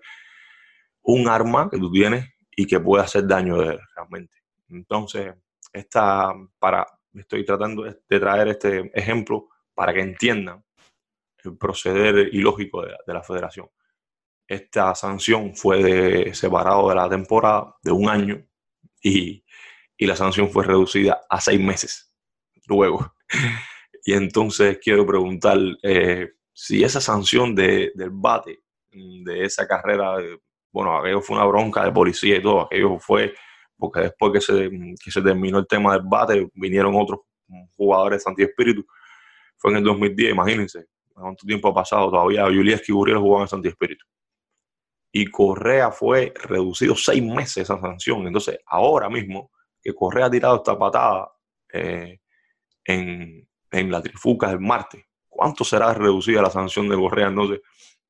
un 1.03 1.27
arma 1.27 1.69
que 1.69 1.79
tú 1.79 1.91
tienes 1.91 2.29
y 2.55 2.65
que 2.65 2.79
puede 2.79 3.03
hacer 3.03 3.27
daño 3.27 3.59
de, 3.59 3.77
realmente. 3.97 4.37
Entonces, 4.71 5.35
esta, 5.73 6.33
para, 6.61 6.87
estoy 7.13 7.45
tratando 7.45 7.83
de 7.83 8.21
traer 8.21 8.47
este 8.47 8.93
ejemplo 8.95 9.49
para 9.75 9.93
que 9.93 10.01
entiendan 10.01 10.65
el 11.43 11.57
proceder 11.57 12.33
ilógico 12.33 12.83
de, 12.83 12.95
de 13.05 13.15
la 13.15 13.23
federación. 13.25 13.69
Esta 14.47 14.95
sanción 14.95 15.57
fue 15.57 15.83
de, 15.83 16.35
separado 16.35 16.89
de 16.89 16.95
la 16.95 17.09
temporada 17.09 17.75
de 17.83 17.91
un 17.91 18.09
año 18.09 18.47
y, 19.03 19.45
y 20.03 20.07
la 20.07 20.17
sanción 20.17 20.51
fue 20.51 20.65
reducida 20.65 21.21
a 21.31 21.41
seis 21.41 21.61
meses 21.61 22.13
luego. 22.67 23.15
Y 24.05 24.15
entonces 24.15 24.81
quiero 24.83 25.07
preguntar 25.07 25.57
eh, 25.85 26.33
si 26.53 26.83
esa 26.83 27.01
sanción 27.01 27.55
de, 27.55 27.93
del 27.95 28.11
bate, 28.11 28.65
de 28.91 29.45
esa 29.45 29.65
carrera, 29.69 30.17
bueno, 30.73 30.99
aquello 30.99 31.21
fue 31.21 31.37
una 31.37 31.47
bronca 31.47 31.85
de 31.85 31.93
policía 31.93 32.37
y 32.37 32.43
todo, 32.43 32.63
aquello 32.63 32.99
fue 32.99 33.33
porque 33.77 34.01
después 34.01 34.33
que 34.33 34.41
se, 34.41 34.71
que 35.05 35.11
se 35.13 35.23
terminó 35.23 35.61
el 35.61 35.69
tema 35.69 35.93
del 35.93 36.03
bate, 36.05 36.49
vinieron 36.55 36.97
otros 36.97 37.21
jugadores 37.77 38.27
anti-espíritu. 38.27 38.85
Fue 39.57 39.71
en 39.71 39.77
el 39.77 39.85
2010, 39.85 40.33
imagínense, 40.33 40.87
cuánto 41.15 41.47
tiempo 41.47 41.69
ha 41.69 41.75
pasado 41.75 42.11
todavía. 42.11 42.45
Julieski 42.47 42.91
y 42.91 42.95
Gurriel 42.95 43.19
jugaban 43.19 43.47
en 43.49 43.57
anti-espíritu. 43.57 44.05
Y 45.13 45.27
Correa 45.31 45.93
fue 45.93 46.35
reducido 46.43 46.97
seis 46.97 47.23
meses 47.23 47.59
esa 47.59 47.81
sanción. 47.81 48.27
Entonces, 48.27 48.59
ahora 48.67 49.09
mismo, 49.09 49.53
que 49.83 49.95
Correa 49.95 50.27
ha 50.27 50.31
tirado 50.31 50.57
esta 50.57 50.79
patada 50.79 51.33
eh, 51.73 52.21
en, 52.85 53.49
en 53.71 53.91
la 53.91 54.03
trifuca 54.03 54.49
del 54.49 54.61
martes. 54.61 55.05
¿Cuánto 55.29 55.65
será 55.65 55.93
reducida 55.95 56.43
la 56.43 56.51
sanción 56.51 56.89
de 56.89 56.97
Correa? 56.97 57.31
No 57.31 57.49
sé, 57.49 57.63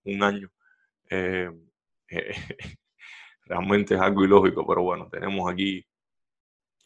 un 0.04 0.22
año. 0.22 0.50
Eh, 1.08 1.50
realmente 3.44 3.94
es 3.94 4.00
algo 4.00 4.24
ilógico, 4.24 4.66
pero 4.66 4.82
bueno, 4.82 5.08
tenemos 5.10 5.50
aquí 5.50 5.84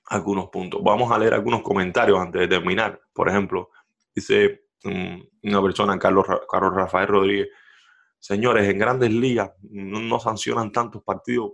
algunos 0.06 0.48
puntos. 0.48 0.82
Vamos 0.82 1.10
a 1.10 1.18
leer 1.18 1.34
algunos 1.34 1.62
comentarios 1.62 2.18
antes 2.18 2.42
de 2.42 2.48
terminar. 2.48 3.00
Por 3.12 3.28
ejemplo, 3.28 3.70
dice 4.14 4.66
mm, 4.84 5.20
una 5.44 5.62
persona, 5.62 5.98
Carlos, 5.98 6.26
Carlos 6.50 6.74
Rafael 6.74 7.08
Rodríguez, 7.08 7.48
señores, 8.18 8.68
en 8.68 8.78
grandes 8.78 9.10
ligas 9.10 9.52
no, 9.62 10.18
sancionan 10.20 10.72
tantos 10.72 11.02
partidos 11.02 11.52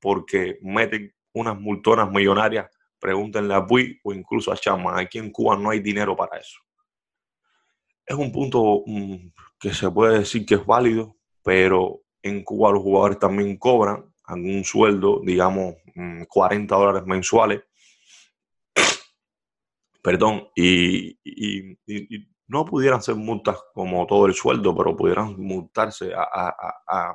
porque 0.00 0.58
meten 0.62 1.14
unas 1.38 1.58
multonas 1.58 2.10
millonarias 2.10 2.66
Pregúntenle 2.98 3.54
a 3.54 3.60
Bui 3.60 4.00
o 4.02 4.12
incluso 4.12 4.50
a 4.52 4.56
Chama. 4.56 4.98
Aquí 4.98 5.18
en 5.18 5.30
Cuba 5.30 5.56
no 5.56 5.70
hay 5.70 5.80
dinero 5.80 6.16
para 6.16 6.38
eso. 6.38 6.58
Es 8.04 8.16
un 8.16 8.32
punto 8.32 8.82
mm, 8.86 9.32
que 9.58 9.72
se 9.72 9.90
puede 9.90 10.20
decir 10.20 10.44
que 10.44 10.56
es 10.56 10.66
válido, 10.66 11.16
pero 11.42 12.00
en 12.22 12.42
Cuba 12.42 12.72
los 12.72 12.82
jugadores 12.82 13.18
también 13.18 13.56
cobran 13.56 14.12
algún 14.24 14.64
sueldo, 14.64 15.20
digamos 15.24 15.76
40 16.28 16.74
mm, 16.74 16.78
dólares 16.78 17.06
mensuales. 17.06 17.62
Perdón, 20.02 20.48
y, 20.56 21.18
no 22.48 22.64
pudieran 22.64 23.02
ser 23.02 23.14
multas 23.14 23.58
como 23.74 24.06
todo 24.06 24.26
el 24.26 24.34
sueldo, 24.34 24.74
pero 24.74 24.96
pudieran 24.96 25.38
multarse 25.38 26.12
a, 26.16 27.14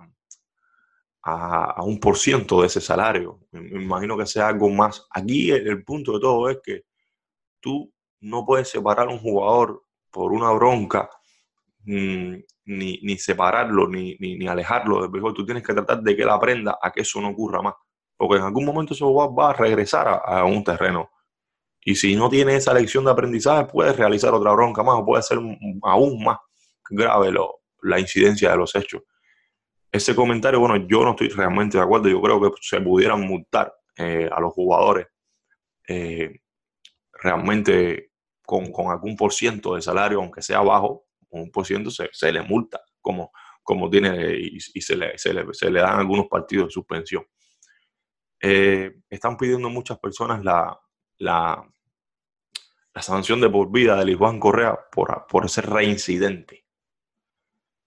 un 1.26 2.00
por 2.00 2.18
ciento 2.18 2.62
de 2.62 2.68
ese 2.68 2.82
salario. 2.82 3.40
Me, 3.52 3.82
imagino 3.82 4.18
que 4.18 4.26
sea 4.26 4.50
algo 4.50 4.70
más. 4.70 5.08
Aquí 5.12 5.52
el, 5.52 5.84
punto 5.84 6.14
de 6.14 6.20
todo 6.20 6.50
es 6.50 6.60
que 6.64 6.84
tú 7.62 7.92
no 8.22 8.46
puedes 8.46 8.70
separar 8.70 9.08
a 9.08 9.12
un 9.12 9.20
jugador 9.20 9.84
por 10.12 10.32
una 10.34 10.52
bronca, 10.52 11.10
mm, 11.86 12.36
ni, 12.66 13.00
ni, 13.02 13.18
separarlo, 13.18 13.88
ni, 13.88 14.16
ni, 14.20 14.48
alejarlo 14.48 15.02
del 15.02 15.12
béisbol. 15.12 15.34
Tú 15.34 15.46
tienes 15.46 15.64
que 15.64 15.74
tratar 15.74 16.02
de 16.02 16.16
que 16.16 16.24
él 16.24 16.30
aprenda 16.30 16.78
a 16.82 16.92
que 16.92 17.02
eso 17.02 17.22
no 17.22 17.30
ocurra 17.30 17.62
más. 17.62 17.76
Porque 18.18 18.38
en 18.38 18.44
algún 18.44 18.66
momento 18.66 18.94
ese 18.94 19.04
jugador 19.04 19.38
va 19.38 19.50
a 19.52 19.54
regresar 19.54 20.22
a, 20.26 20.44
un 20.46 20.64
terreno. 20.64 21.10
Y 21.86 21.96
si 21.96 22.16
no 22.16 22.30
tiene 22.30 22.56
esa 22.56 22.74
lección 22.74 23.06
de 23.06 23.12
aprendizaje, 23.12 23.66
puede 23.66 23.94
realizar 23.94 24.34
otra 24.34 24.54
bronca 24.54 24.84
más 24.84 24.96
o 25.00 25.06
puede 25.06 25.24
ser 25.24 25.40
aún 25.84 26.24
más 26.24 26.38
grave 26.90 27.34
la 27.82 28.00
incidencia 28.00 28.52
de 28.52 28.58
los 28.58 28.76
hechos 28.76 29.02
ese 29.94 30.16
comentario, 30.16 30.60
bueno, 30.60 30.88
yo 30.88 31.04
no 31.04 31.12
estoy 31.12 31.30
realmente 31.30 31.78
de 31.78 31.84
acuerdo. 31.84 32.10
Yo 32.10 32.20
creo 32.20 32.42
que 32.42 32.50
se 32.62 32.82
pudieran 32.82 33.22
multar 33.22 33.72
eh, 33.96 34.28
a 34.30 34.42
los 34.42 34.52
jugadores 34.52 35.06
eh, 35.88 36.42
realmente 37.14 38.12
con, 38.44 38.72
algún 38.90 39.16
por 39.16 39.32
ciento 39.32 39.76
de 39.76 39.84
salario, 39.84 40.20
aunque 40.20 40.42
sea 40.42 40.62
bajo, 40.62 41.06
un 41.30 41.52
por 41.52 41.68
ciento 41.68 41.92
se, 41.92 42.10
se 42.12 42.32
le 42.32 42.42
multa, 42.42 42.82
como, 43.02 43.32
como 43.62 43.88
tiene 43.88 44.36
y, 44.36 44.60
se, 44.60 44.96
le, 44.96 45.16
se, 45.20 45.32
le, 45.32 45.46
se, 45.54 45.70
le, 45.70 45.80
dan 45.80 46.00
algunos 46.00 46.26
partidos 46.28 46.68
de 46.68 46.72
suspensión. 46.72 47.24
Eh, 48.42 48.96
están 49.12 49.38
pidiendo 49.38 49.70
muchas 49.70 50.00
personas 50.00 50.44
la, 50.44 50.76
la, 51.20 51.72
la, 52.94 53.02
sanción 53.02 53.40
de 53.40 53.50
por 53.50 53.72
vida 53.72 53.96
de 53.96 54.06
Luis 54.06 54.18
Juan 54.18 54.40
Correa 54.40 54.78
por, 54.92 55.28
por 55.28 55.48
ser 55.50 55.70
reincidente 55.70 56.63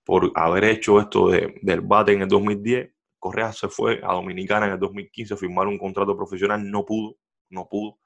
por 0.06 0.30
haber 0.36 0.62
hecho 0.64 1.00
esto 1.00 1.28
del 1.28 1.80
bate 1.80 2.12
en 2.12 2.22
el 2.22 2.28
2010. 2.28 2.92
Correa 3.18 3.52
se 3.52 3.66
fue 3.66 4.00
a 4.04 4.12
Dominicana 4.12 4.66
en 4.66 4.74
el 4.74 4.78
2015 4.78 5.34
a 5.34 5.36
firmar 5.36 5.66
un 5.66 5.76
contrato 5.76 6.16
profesional, 6.16 6.70
no 6.70 6.84
pudo, 6.84 7.16
no 7.50 7.68
pudo. 7.68 7.98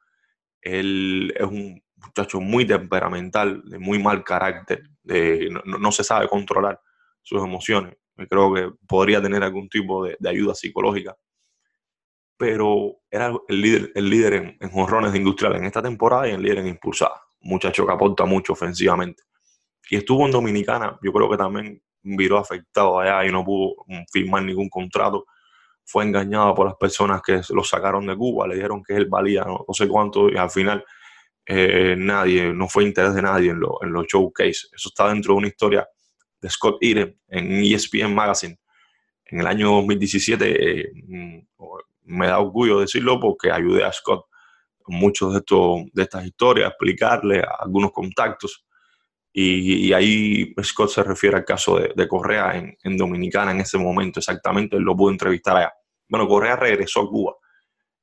Él 0.63 1.31
es 1.37 1.47
un 1.47 1.83
muchacho 1.97 2.41
muy 2.41 2.67
temperamental, 2.67 3.63
de 3.67 3.79
muy 3.79 4.03
mal 4.03 4.25
carácter, 4.25 4.83
de, 5.03 5.51
no, 5.67 5.93
se 5.93 6.03
sabe 6.03 6.27
controlar 6.27 6.81
sus 7.21 7.45
emociones. 7.45 7.95
Creo 8.17 8.55
que 8.55 8.71
podría 8.89 9.21
tener 9.21 9.43
algún 9.43 9.69
tipo 9.69 10.07
de, 10.07 10.17
ayuda 10.27 10.55
psicológica. 10.55 11.15
Pero 12.39 13.03
era 13.11 13.31
el 13.49 13.61
líder, 13.61 13.93
el 13.95 14.09
líder 14.09 14.33
en, 14.33 14.57
en 14.59 14.71
jonrones 14.71 15.15
industriales 15.15 15.61
en 15.61 15.67
esta 15.67 15.83
temporada 15.83 16.27
y 16.27 16.33
el 16.33 16.41
líder 16.41 16.59
en 16.61 16.69
impulsada. 16.69 17.21
Muchacho 17.41 17.85
que 17.85 17.93
aporta 17.93 18.25
mucho 18.25 18.55
ofensivamente. 18.55 19.23
Y 19.91 19.97
estuvo 19.97 20.25
en 20.25 20.33
Dominicana, 20.33 20.99
yo 21.03 21.13
creo 21.13 21.29
que 21.29 21.37
también 21.37 21.83
viró 22.03 22.39
afectado 22.39 22.99
allá 23.01 23.27
y 23.27 23.33
no 23.33 23.45
pudo 23.45 23.75
firmar 24.13 24.43
ningún 24.43 24.69
contrato. 24.69 25.27
Fue 25.85 26.05
engañado 26.05 26.55
por 26.55 26.67
las 26.67 26.77
personas 26.77 27.21
que 27.23 27.41
lo 27.51 27.65
sacaron 27.65 28.07
de 28.07 28.17
Cuba, 28.17 28.47
le 28.47 28.55
dijeron 28.55 28.83
que 28.83 28.95
él 28.95 29.07
valía 29.07 29.45
no, 29.45 29.65
sé 29.73 29.89
cuánto 29.89 30.31
y 30.31 30.37
al 30.37 30.51
final 30.51 30.85
eh, 31.47 31.97
nadie, 31.99 32.53
no 32.53 32.69
fue 32.69 32.85
interés 32.85 33.15
de 33.15 33.23
nadie 33.23 33.51
en, 33.51 33.61
en 33.83 33.93
los 33.93 34.07
showcase. 34.07 34.69
Eso 34.73 34.89
está 34.89 35.09
dentro 35.09 35.35
de 35.35 35.39
una 35.39 35.49
historia 35.49 35.89
de 36.41 36.51
Scott 36.51 36.79
Eden 36.81 37.19
en 37.29 37.63
ESPN 37.65 38.15
Magazine. 38.15 38.59
En 39.27 39.41
el 39.41 39.47
año 39.47 39.73
2017 39.73 40.81
eh, 40.81 40.93
mm, 40.95 41.39
me 42.05 42.27
da 42.27 42.39
orgullo 42.39 42.81
decirlo 42.81 43.21
porque 43.21 43.51
ayudé 43.51 43.85
a 43.85 43.93
Scott 43.93 44.27
en 44.89 44.99
muchos 44.99 45.33
de, 45.33 45.39
estos, 45.39 45.85
de 45.93 46.03
estas 46.03 46.25
historias, 46.25 46.67
a 46.67 46.71
explicarle 46.71 47.43
algunos 47.59 47.93
contactos 47.93 48.65
y, 49.33 49.93
ahí 49.93 50.55
Scott 50.63 50.91
se 50.91 51.03
refiere 51.05 51.37
al 51.37 51.45
caso 51.45 51.79
de, 51.79 52.09
Correa 52.09 52.77
en, 52.83 52.97
Dominicana 52.97 53.53
en 53.53 53.61
ese 53.61 53.79
momento, 53.79 54.19
exactamente, 54.19 54.77
él 54.77 54.83
lo 54.83 54.97
pudo 54.97 55.13
entrevistar 55.13 55.57
allá. 55.57 55.73
Bueno, 56.09 56.27
Correa 56.27 56.57
regresó 56.57 57.03
a 57.03 57.09
Cuba 57.09 57.35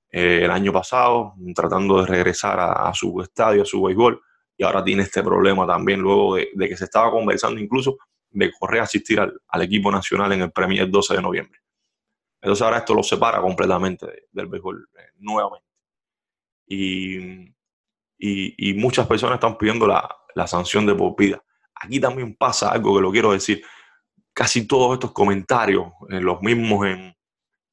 eh, 0.10 0.42
el 0.44 0.52
año 0.52 0.72
pasado, 0.72 1.34
tratando 1.54 2.00
de 2.00 2.08
regresar 2.08 2.58
a, 2.60 2.94
su 2.94 3.22
estadio, 3.22 3.64
a 3.64 3.66
su 3.66 3.82
béisbol, 3.84 4.22
y 4.58 4.64
ahora 4.64 4.84
tiene 4.84 5.04
este 5.04 5.22
problema 5.22 5.68
también, 5.68 6.00
luego 6.00 6.36
de, 6.36 6.50
que 6.58 6.78
se 6.78 6.86
estaba 6.86 7.12
conversando 7.12 7.60
incluso 7.60 7.98
de 8.30 8.52
Correa 8.58 8.84
asistir 8.84 9.20
al, 9.20 9.62
equipo 9.62 9.92
nacional 9.92 10.32
en 10.32 10.44
el 10.44 10.52
Premier 10.52 10.90
12 10.90 11.16
de 11.16 11.22
noviembre. 11.22 11.60
Entonces 12.42 12.62
ahora 12.62 12.78
esto 12.78 12.94
lo 12.94 13.04
separa 13.04 13.42
completamente 13.42 14.28
del 14.32 14.48
béisbol 14.48 14.90
eh, 14.98 15.12
nuevamente. 15.18 15.68
Y, 16.70 17.54
y, 18.18 18.74
muchas 18.74 19.08
personas 19.08 19.36
están 19.36 19.58
pidiendo 19.58 19.88
la, 19.88 20.10
la 20.38 20.46
sanción 20.46 20.86
de 20.86 20.94
por 20.94 21.16
vida. 21.16 21.44
Aquí 21.74 22.00
también 22.00 22.36
pasa 22.36 22.72
algo 22.72 22.96
que 22.96 23.02
lo 23.02 23.12
quiero 23.12 23.32
decir. 23.32 23.64
Casi 24.34 24.68
todos 24.68 24.94
estos 24.94 25.12
comentarios, 25.12 25.88
eh, 26.12 26.22
los 26.22 26.42
mismos 26.44 26.86
en, 26.86 27.16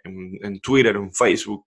en, 0.02 0.60
Twitter, 0.60 0.96
en 0.96 1.12
Facebook, 1.12 1.66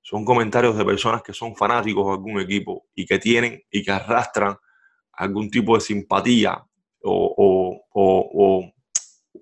son 0.00 0.24
comentarios 0.24 0.78
de 0.78 0.84
personas 0.84 1.22
que 1.22 1.34
son 1.34 1.54
fanáticos 1.54 2.06
de 2.06 2.12
algún 2.12 2.40
equipo 2.40 2.86
y 2.94 3.04
que 3.04 3.18
tienen 3.18 3.62
y 3.70 3.82
que 3.82 3.90
arrastran 3.90 4.56
algún 5.12 5.50
tipo 5.50 5.74
de 5.74 5.82
simpatía 5.82 6.64
o, 7.02 7.84
o, 7.92 8.72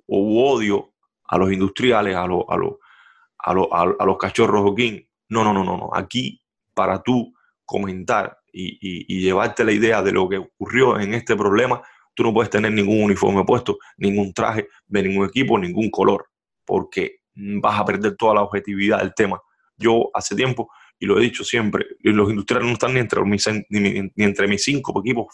odio 0.09 0.95
a 1.29 1.39
los 1.39 1.53
industriales, 1.53 2.17
a, 2.17 2.27
los, 2.27 2.45
a, 2.49 2.57
los, 2.57 3.69
a, 3.71 4.05
los 4.05 4.19
cachorros 4.19 4.63
Joaquín. 4.63 5.09
No, 5.29 5.45
no, 5.45 5.53
no, 5.53 5.63
no, 5.63 5.77
no. 5.77 5.91
Aquí, 5.95 6.43
para 6.75 7.01
tú 7.01 7.33
comentar 7.65 8.38
y, 8.53 9.21
llevarte 9.21 9.65
la 9.65 9.73
idea 9.73 10.03
de 10.03 10.13
lo 10.13 10.29
que 10.29 10.39
ocurrió 10.39 10.99
en 10.99 11.15
este 11.15 11.37
problema, 11.37 11.83
tú 12.15 12.23
no 12.23 12.33
puedes 12.33 12.51
tener 12.51 12.73
ningún 12.73 13.03
uniforme 13.03 13.45
puesto, 13.45 13.79
ningún 13.97 14.33
traje 14.33 14.69
de 14.87 15.03
ningún 15.03 15.27
equipo, 15.27 15.59
ningún 15.59 15.91
color, 15.91 16.27
porque 16.65 17.21
vas 17.35 17.81
a 17.81 17.85
perder 17.85 18.17
toda 18.17 18.35
la 18.35 18.43
objetividad 18.43 18.99
del 18.99 19.15
tema. 19.15 19.41
Yo 19.77 20.11
hace 20.15 20.35
tiempo, 20.35 20.71
y 20.99 21.07
lo 21.07 21.19
he 21.19 21.23
dicho 21.23 21.45
siempre, 21.45 21.87
los 22.01 22.31
industriales 22.31 22.67
no 22.67 22.73
están 22.73 22.95
ni 22.95 23.01
entre 23.01 23.23
mis, 23.23 23.47
ni, 23.69 24.11
entre 24.17 24.49
mis 24.49 24.65
cinco 24.65 25.01
equipos 25.01 25.27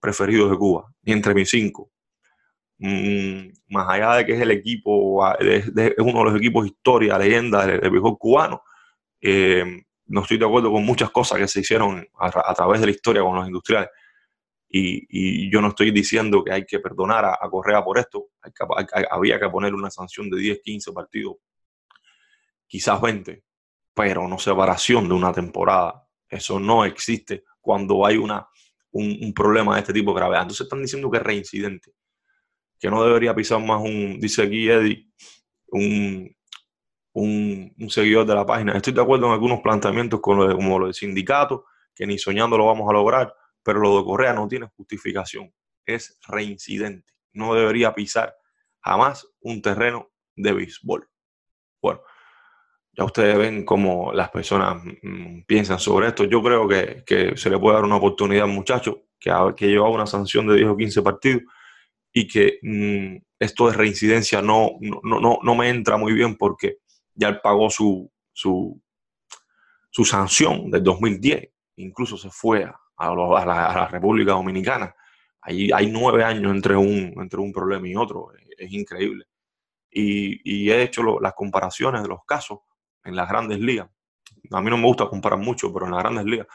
preferidos 0.00 0.50
de 0.50 0.56
Cuba, 0.56 0.90
ni 1.02 1.12
entre 1.12 1.34
mis 1.34 1.50
cinco. 1.50 1.90
Mm, 2.78 3.50
más 3.68 3.86
allá 3.90 4.14
de 4.14 4.26
que 4.26 4.32
es 4.32 4.40
el 4.40 4.50
equipo, 4.52 5.22
es, 5.38 5.70
uno 5.98 6.18
de 6.20 6.24
los 6.24 6.36
equipos 6.36 6.66
historia, 6.66 7.18
leyenda 7.18 7.66
del, 7.66 7.80
del 7.80 8.00
cubano, 8.18 8.62
eh, 9.20 9.82
no 10.10 10.22
estoy 10.22 10.38
de 10.38 10.44
acuerdo 10.44 10.72
con 10.72 10.84
muchas 10.84 11.10
cosas 11.10 11.38
que 11.38 11.46
se 11.46 11.60
hicieron 11.60 12.06
a, 12.18 12.54
través 12.54 12.80
de 12.80 12.86
la 12.86 12.92
historia 12.92 13.22
con 13.22 13.36
los 13.36 13.46
industriales, 13.46 13.88
Y, 14.68 15.50
yo 15.50 15.60
no 15.60 15.68
estoy 15.68 15.92
diciendo 15.92 16.42
que 16.44 16.52
hay 16.52 16.66
que 16.66 16.80
perdonar 16.80 17.24
a, 17.24 17.48
Correa 17.48 17.82
por 17.82 17.96
esto. 17.96 18.30
había 19.10 19.38
que 19.38 19.48
poner 19.48 19.72
una 19.72 19.90
sanción 19.90 20.28
de 20.28 20.38
10, 20.38 20.60
15 20.62 20.92
partidos, 20.92 21.36
quizás 22.66 23.00
20, 23.00 23.44
pero 23.94 24.26
no 24.26 24.38
separación 24.38 25.08
de 25.08 25.14
una 25.14 25.32
temporada. 25.32 26.06
Eso 26.28 26.58
no 26.58 26.84
existe 26.84 27.44
cuando 27.60 28.04
hay 28.04 28.16
una, 28.16 28.48
un, 28.90 29.32
problema 29.32 29.74
de 29.74 29.80
este 29.80 29.92
tipo 29.92 30.12
de 30.12 30.20
gravedad. 30.20 30.42
Entonces 30.42 30.64
están 30.64 30.82
diciendo 30.82 31.08
que 31.08 31.18
es 31.18 31.22
reincidente, 31.22 31.92
que 32.80 32.90
no 32.90 33.04
debería 33.04 33.34
pisar 33.34 33.60
más 33.64 33.80
un, 33.80 34.18
dice 34.18 34.42
aquí 34.42 34.68
Eddie, 34.68 35.08
un, 35.68 36.34
un, 37.12 37.74
seguidor 37.88 38.26
de 38.26 38.34
la 38.34 38.46
página. 38.46 38.72
Estoy 38.72 38.92
de 38.92 39.02
acuerdo 39.02 39.26
en 39.26 39.32
algunos 39.32 39.60
planteamientos 39.60 40.20
con 40.20 40.38
lo 40.38 40.54
como 40.54 40.78
lo 40.78 40.86
del 40.86 40.94
sindicato, 40.94 41.66
que 41.94 42.06
ni 42.06 42.18
soñando 42.18 42.56
lo 42.56 42.66
vamos 42.66 42.88
a 42.88 42.92
lograr, 42.92 43.34
pero 43.62 43.80
lo 43.80 43.98
de 43.98 44.04
Correa 44.04 44.32
no 44.32 44.48
tiene 44.48 44.68
justificación. 44.76 45.52
Es 45.84 46.18
reincidente. 46.28 47.12
No 47.32 47.54
debería 47.54 47.94
pisar 47.94 48.34
jamás 48.80 49.26
un 49.40 49.60
terreno 49.60 50.10
de 50.36 50.52
béisbol. 50.52 51.08
Bueno, 51.82 52.00
ya 52.92 53.04
ustedes 53.04 53.36
ven 53.36 53.64
cómo 53.64 54.12
las 54.12 54.30
personas 54.30 54.82
mm, 55.02 55.42
piensan 55.46 55.78
sobre 55.78 56.08
esto. 56.08 56.24
Yo 56.24 56.42
creo 56.42 56.68
que, 56.68 57.32
se 57.36 57.50
le 57.50 57.58
puede 57.58 57.76
dar 57.76 57.84
una 57.84 57.96
oportunidad 57.96 58.44
al 58.44 58.50
muchacho 58.50 59.04
que, 59.18 59.30
ha, 59.30 59.54
que 59.54 59.68
lleva 59.68 59.88
una 59.88 60.06
sanción 60.06 60.46
de 60.46 60.56
10 60.56 60.68
o 60.68 60.76
15 60.76 61.02
partidos 61.02 61.42
y 62.12 62.26
que 62.26 62.58
mm, 62.62 63.16
esto 63.38 63.68
de 63.68 63.76
reincidencia 63.76 64.42
no, 64.42 64.72
no, 64.80 65.20
no, 65.20 65.38
no 65.42 65.54
me 65.54 65.68
entra 65.68 65.96
muy 65.96 66.12
bien 66.12 66.36
porque 66.36 66.78
ya 67.20 67.28
él 67.28 67.40
pagó 67.42 67.68
su, 67.68 68.10
su, 68.32 68.80
su 69.90 70.04
sanción 70.04 70.70
del 70.70 70.82
2010, 70.82 71.50
incluso 71.76 72.16
se 72.16 72.30
fue 72.30 72.64
a, 72.64 72.80
a, 72.96 73.14
la, 73.14 73.88
República 73.88 74.32
Dominicana. 74.32 74.94
Ahí 75.42 75.70
hay 75.72 75.90
nueve 75.90 76.24
años 76.24 76.50
entre 76.54 76.76
un, 76.76 77.14
entre 77.16 77.40
un 77.40 77.52
problema 77.52 77.86
y 77.86 77.94
otro, 77.94 78.28
es, 78.56 78.72
increíble. 78.72 79.26
Y, 79.90 80.40
y, 80.44 80.70
he 80.70 80.82
hecho 80.82 81.02
las 81.20 81.34
comparaciones 81.34 82.02
de 82.02 82.08
los 82.08 82.24
casos 82.24 82.60
en 83.04 83.16
las 83.16 83.28
grandes 83.28 83.58
ligas. 83.58 83.90
A 84.50 84.60
mí 84.62 84.70
no 84.70 84.78
me 84.78 84.86
gusta 84.86 85.08
comparar 85.08 85.38
mucho, 85.38 85.72
pero 85.72 85.86
en 85.86 85.92
las 85.92 86.02
grandes 86.02 86.24
ligas 86.24 86.46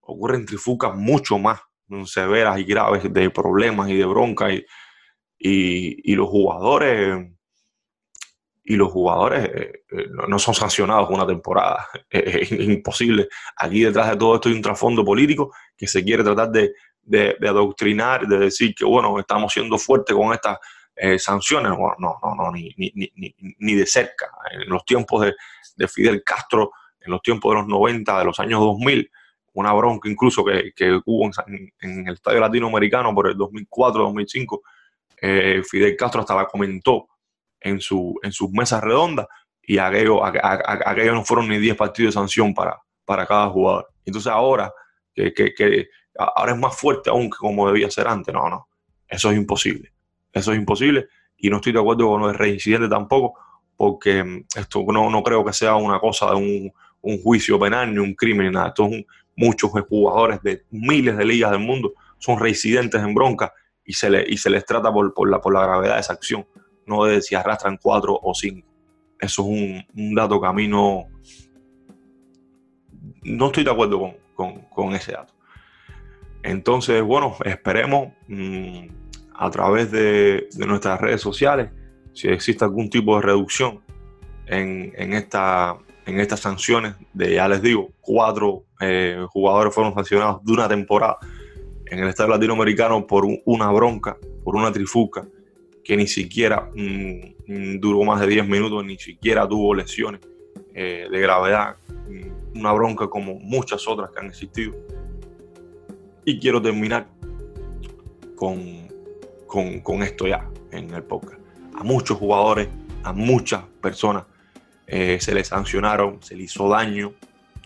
ocurren 0.00 0.46
trifucas 0.46 0.94
mucho 0.94 1.38
más 1.38 1.60
severas 2.04 2.58
y 2.58 2.64
graves 2.64 3.12
de 3.12 3.30
problemas 3.30 3.90
y 3.90 3.96
de 3.96 4.04
bronca 4.04 4.52
y, 4.52 4.64
y, 5.38 6.12
y 6.12 6.14
los 6.14 6.28
jugadores 6.28 7.37
y 8.68 8.76
los 8.76 8.92
jugadores 8.92 9.46
eh, 9.46 9.82
eh, 9.90 10.08
no 10.28 10.38
son 10.38 10.54
sancionados 10.54 11.08
una 11.08 11.26
temporada. 11.26 11.88
Es, 12.10 12.52
imposible. 12.52 13.28
Aquí 13.56 13.82
detrás 13.82 14.10
de 14.10 14.16
todo 14.16 14.34
esto 14.34 14.50
hay 14.50 14.54
un 14.56 14.62
trasfondo 14.62 15.02
político 15.02 15.54
que 15.74 15.86
se 15.86 16.04
quiere 16.04 16.22
tratar 16.22 16.50
de, 16.50 16.74
de, 17.02 17.36
adoctrinar, 17.48 18.26
de 18.26 18.38
decir 18.38 18.74
que, 18.74 18.84
bueno, 18.84 19.18
estamos 19.18 19.54
siendo 19.54 19.78
fuertes 19.78 20.14
con 20.14 20.34
estas 20.34 20.58
eh, 20.94 21.18
sanciones. 21.18 21.72
no, 21.72 21.94
no, 21.98 22.34
no, 22.34 22.52
ni, 22.52 22.74
ni, 22.76 23.74
de 23.74 23.86
cerca. 23.86 24.30
En 24.52 24.68
los 24.68 24.84
tiempos 24.84 25.22
de, 25.22 25.34
de, 25.76 25.88
Fidel 25.88 26.22
Castro, 26.22 26.72
en 27.00 27.10
los 27.10 27.22
tiempos 27.22 27.52
de 27.52 27.60
los 27.60 27.68
90, 27.68 28.18
de 28.18 28.24
los 28.26 28.38
años 28.38 28.60
2000, 28.60 29.10
una 29.54 29.72
bronca 29.72 30.10
incluso 30.10 30.44
que, 30.44 31.00
hubo 31.06 31.24
en, 31.24 31.72
en, 31.80 32.06
el 32.06 32.14
Estadio 32.14 32.40
Latinoamericano 32.40 33.14
por 33.14 33.28
el 33.28 33.36
2004-2005, 33.38 34.60
Fidel 35.64 35.96
Castro 35.96 36.20
hasta 36.20 36.36
la 36.36 36.44
comentó 36.46 37.08
en, 37.60 37.80
su, 37.80 38.18
en 38.22 38.32
sus 38.32 38.50
mesas 38.50 38.82
redondas 38.82 39.26
y 39.62 39.78
aquello, 39.78 40.24
aquello 40.24 41.14
no 41.14 41.24
fueron 41.24 41.48
ni 41.48 41.58
10 41.58 41.76
partidos 41.76 42.14
de 42.14 42.20
sanción 42.20 42.54
para, 42.54 42.80
para 43.04 43.26
cada 43.26 43.48
jugador. 43.50 43.88
Entonces 44.04 44.32
ahora, 44.32 44.72
que, 45.14 45.32
que, 45.32 45.88
ahora 46.16 46.52
es 46.52 46.58
más 46.58 46.74
fuerte 46.76 47.10
aún 47.10 47.28
que 47.28 47.36
como 47.36 47.66
debía 47.66 47.90
ser 47.90 48.08
antes, 48.08 48.32
no, 48.32 48.48
no, 48.48 48.68
eso 49.06 49.30
es 49.30 49.36
imposible, 49.36 49.92
eso 50.32 50.52
es 50.52 50.58
imposible 50.58 51.08
y 51.36 51.50
no 51.50 51.56
estoy 51.56 51.72
de 51.72 51.80
acuerdo 51.80 52.08
con 52.08 52.20
lo 52.20 52.28
de 52.28 52.32
reincidente 52.32 52.88
tampoco, 52.88 53.38
porque 53.76 54.24
mm, 54.24 54.44
esto 54.56 54.84
no, 54.88 55.10
no 55.10 55.22
creo 55.22 55.44
que 55.44 55.52
sea 55.52 55.76
una 55.76 56.00
cosa 56.00 56.30
de 56.30 56.36
un, 56.36 56.72
un 57.02 57.22
juicio 57.22 57.58
penal 57.58 57.92
ni 57.92 57.98
un 57.98 58.14
crimen, 58.14 58.52
nada, 58.52 58.68
esto 58.68 58.86
es 58.86 59.04
muchos 59.36 59.70
jugadores 59.70 60.42
de 60.42 60.64
miles 60.70 61.16
de 61.16 61.24
ligas 61.24 61.52
del 61.52 61.60
mundo 61.60 61.92
son 62.18 62.40
reincidentes 62.40 63.00
en 63.00 63.14
bronca 63.14 63.52
y 63.84 63.92
se, 63.92 64.10
le, 64.10 64.24
y 64.28 64.36
se 64.36 64.50
les 64.50 64.64
trata 64.64 64.92
por, 64.92 65.14
por, 65.14 65.30
la, 65.30 65.40
por 65.40 65.54
la 65.54 65.62
gravedad 65.62 65.94
de 65.94 66.00
esa 66.00 66.12
acción 66.14 66.44
no 66.88 67.04
de 67.04 67.22
si 67.22 67.34
arrastran 67.34 67.78
cuatro 67.80 68.18
o 68.20 68.34
cinco. 68.34 68.66
Eso 69.20 69.42
es 69.42 69.84
un, 69.94 70.14
dato 70.14 70.40
que 70.40 70.68
no, 70.68 71.06
estoy 73.46 73.64
de 73.64 73.70
acuerdo 73.70 74.14
con, 74.34 74.94
ese 74.94 75.12
dato. 75.12 75.34
Entonces, 76.42 77.02
bueno, 77.02 77.36
esperemos 77.44 78.12
mm, 78.28 78.86
a 79.34 79.50
través 79.50 79.90
de, 79.90 80.48
nuestras 80.66 81.00
redes 81.00 81.20
sociales 81.20 81.70
si 82.12 82.28
existe 82.28 82.64
algún 82.64 82.88
tipo 82.90 83.16
de 83.16 83.22
reducción 83.22 83.80
en, 84.46 85.12
esta, 85.12 85.76
en 86.06 86.20
estas 86.20 86.40
sanciones 86.40 86.94
de, 87.12 87.34
ya 87.34 87.48
les 87.48 87.60
digo, 87.60 87.90
cuatro 88.00 88.64
eh, 88.80 89.24
jugadores 89.30 89.74
fueron 89.74 89.94
sancionados 89.94 90.44
de 90.44 90.52
una 90.52 90.68
temporada 90.68 91.18
en 91.86 91.98
el 91.98 92.08
Estado 92.08 92.30
latinoamericano 92.30 93.06
por 93.06 93.26
una 93.44 93.70
bronca, 93.70 94.16
por 94.44 94.56
una 94.56 94.72
trifuca 94.72 95.26
que 95.88 95.96
ni 95.96 96.06
siquiera 96.06 96.70
duró 96.76 98.04
más 98.04 98.20
de 98.20 98.26
10 98.26 98.46
minutos, 98.46 98.84
ni 98.84 98.98
siquiera 98.98 99.48
tuvo 99.48 99.74
lesiones 99.74 100.20
eh, 100.74 101.08
de 101.10 101.18
gravedad, 101.18 101.76
mm, 101.88 102.58
una 102.58 102.72
bronca 102.72 103.08
como 103.08 103.36
muchas 103.36 103.88
otras 103.88 104.10
que 104.10 104.20
han 104.20 104.26
existido. 104.26 104.74
Y 106.26 106.38
quiero 106.38 106.60
terminar 106.60 107.08
con, 108.36 108.86
con, 109.46 110.02
esto 110.02 110.26
ya 110.26 110.46
en 110.72 110.92
el 110.92 111.04
podcast. 111.04 111.40
A 111.74 111.82
muchos 111.84 112.18
jugadores, 112.18 112.68
a 113.02 113.14
muchas 113.14 113.62
personas 113.80 114.24
eh, 114.86 115.16
se 115.22 115.32
les 115.32 115.48
sancionaron, 115.48 116.22
se 116.22 116.36
les 116.36 116.52
hizo 116.52 116.68
daño. 116.68 117.14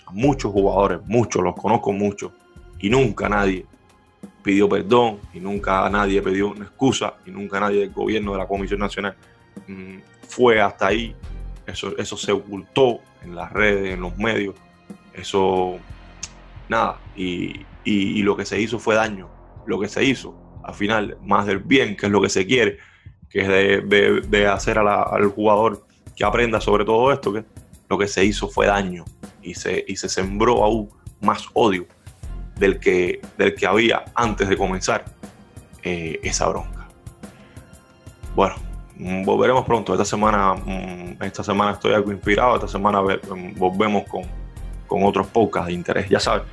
A 0.07 0.13
muchos 0.13 0.53
jugadores, 0.53 1.01
muchos, 1.07 1.43
los 1.43 1.57
conozco 1.57 1.93
muchos, 1.93 2.31
y 2.79 2.89
nunca 2.89 3.29
nadie 3.29 3.67
pidió 4.43 4.69
perdón 4.69 5.21
y 5.33 5.41
nunca 5.41 5.89
nadie 5.89 6.21
pidió 6.21 6.51
una 6.51 6.65
excusa 6.65 7.15
y 7.25 7.31
nunca 7.31 7.61
nadie 7.61 7.81
del 7.81 7.93
gobierno 7.93 8.33
de 8.33 8.39
la 8.39 8.47
Comisión 8.47 8.81
Nacional 8.81 9.15
mm, 9.67 9.99
fue 10.29 10.61
hasta 10.61 10.89
ahí. 10.89 11.15
Eso, 11.67 11.97
eso 11.97 12.17
se 12.17 12.33
ocultó 12.33 13.01
en 13.23 13.35
las 13.35 13.53
redes, 13.53 13.95
en 13.95 14.01
los 14.01 14.17
medios. 14.17 14.55
Eso, 15.15 15.79
nada. 16.69 16.99
Y, 17.17 17.65
lo 18.23 18.37
que 18.37 18.45
se 18.45 18.61
hizo 18.61 18.79
fue 18.79 18.95
daño. 18.95 19.29
Lo 19.67 19.79
que 19.79 19.89
se 19.89 20.05
hizo, 20.05 20.35
al 20.65 20.75
final, 20.75 21.19
más 21.23 21.47
del 21.47 21.59
bien, 21.59 21.97
que 21.97 22.07
es 22.07 22.13
lo 22.13 22.21
que 22.21 22.29
se 22.29 22.47
quiere, 22.47 22.79
que 23.29 23.41
es 23.43 24.29
de, 24.31 24.47
hacer 24.47 24.79
al 24.79 25.27
jugador 25.29 25.87
que 26.17 26.25
aprenda 26.25 26.61
sobre 26.61 26.85
todo 26.85 27.13
esto, 27.13 27.33
que 27.33 27.45
lo 27.89 27.99
que 27.99 28.09
se 28.09 28.25
hizo 28.25 28.49
fue 28.49 28.67
daño 28.67 29.05
y 29.43 29.55
se, 29.55 29.85
y 29.87 29.97
se 29.97 30.09
sembró 30.09 30.65
aún 30.65 30.91
más 31.21 31.47
odio 31.53 31.87
del 32.57 32.79
que, 32.79 33.21
del 33.39 33.55
que 33.55 33.67
había 33.67 34.05
antes 34.15 34.49
de 34.49 34.57
comenzar 34.57 35.05
eh, 35.83 36.21
esa 36.23 36.49
bronca. 36.49 36.89
Bueno, 38.35 38.55
mm, 38.97 39.25
volveremos 39.25 39.65
pronto. 39.65 39.93
Esta 39.93 40.05
semana, 40.05 40.55
mm, 40.55 41.23
esta 41.23 41.43
semana 41.43 41.73
estoy 41.73 41.95
algo 41.95 42.13
inspirado. 42.13 42.55
Esta 42.57 42.69
semana 42.69 43.01
mm, 43.03 43.59
volvemos 43.59 44.05
con, 44.09 44.23
con 44.87 45.05
otros 45.05 45.27
podcasts 45.27 45.69
de 45.69 45.75
interés. 45.75 46.09
Ya 46.09 46.21
sabes, 46.21 46.45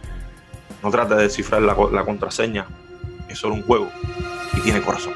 no 0.81 0.89
trate 0.91 1.15
de 1.15 1.23
descifrar 1.23 1.61
la, 1.61 1.75
la 1.91 2.03
contraseña. 2.03 2.65
Es 3.27 3.37
solo 3.37 3.55
un 3.55 3.63
juego 3.63 3.89
y 4.53 4.61
tiene 4.61 4.81
corazón. 4.81 5.13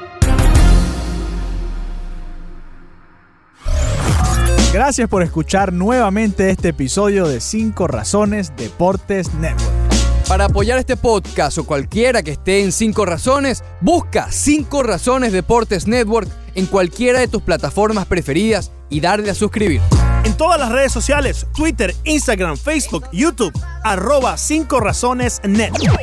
Gracias 4.72 5.08
por 5.08 5.22
escuchar 5.22 5.72
nuevamente 5.72 6.50
este 6.50 6.70
episodio 6.70 7.28
de 7.28 7.40
5 7.40 7.86
Razones 7.86 8.56
Deportes 8.56 9.32
Network. 9.34 9.83
Para 10.28 10.46
apoyar 10.46 10.78
este 10.78 10.96
podcast 10.96 11.58
o 11.58 11.64
cualquiera 11.64 12.22
que 12.22 12.32
esté 12.32 12.62
en 12.62 12.72
5 12.72 13.04
razones, 13.04 13.62
busca 13.80 14.32
5 14.32 14.82
razones 14.82 15.32
Deportes 15.32 15.86
Network 15.86 16.28
en 16.54 16.66
cualquiera 16.66 17.20
de 17.20 17.28
tus 17.28 17.42
plataformas 17.42 18.06
preferidas 18.06 18.72
y 18.88 19.00
darle 19.00 19.30
a 19.30 19.34
suscribir. 19.34 19.82
En 20.24 20.34
todas 20.34 20.58
las 20.58 20.72
redes 20.72 20.92
sociales, 20.92 21.46
Twitter, 21.54 21.94
Instagram, 22.04 22.56
Facebook, 22.56 23.04
YouTube, 23.12 23.52
arroba 23.82 24.38
5 24.38 24.80
razones 24.80 25.42
Network. 25.44 26.00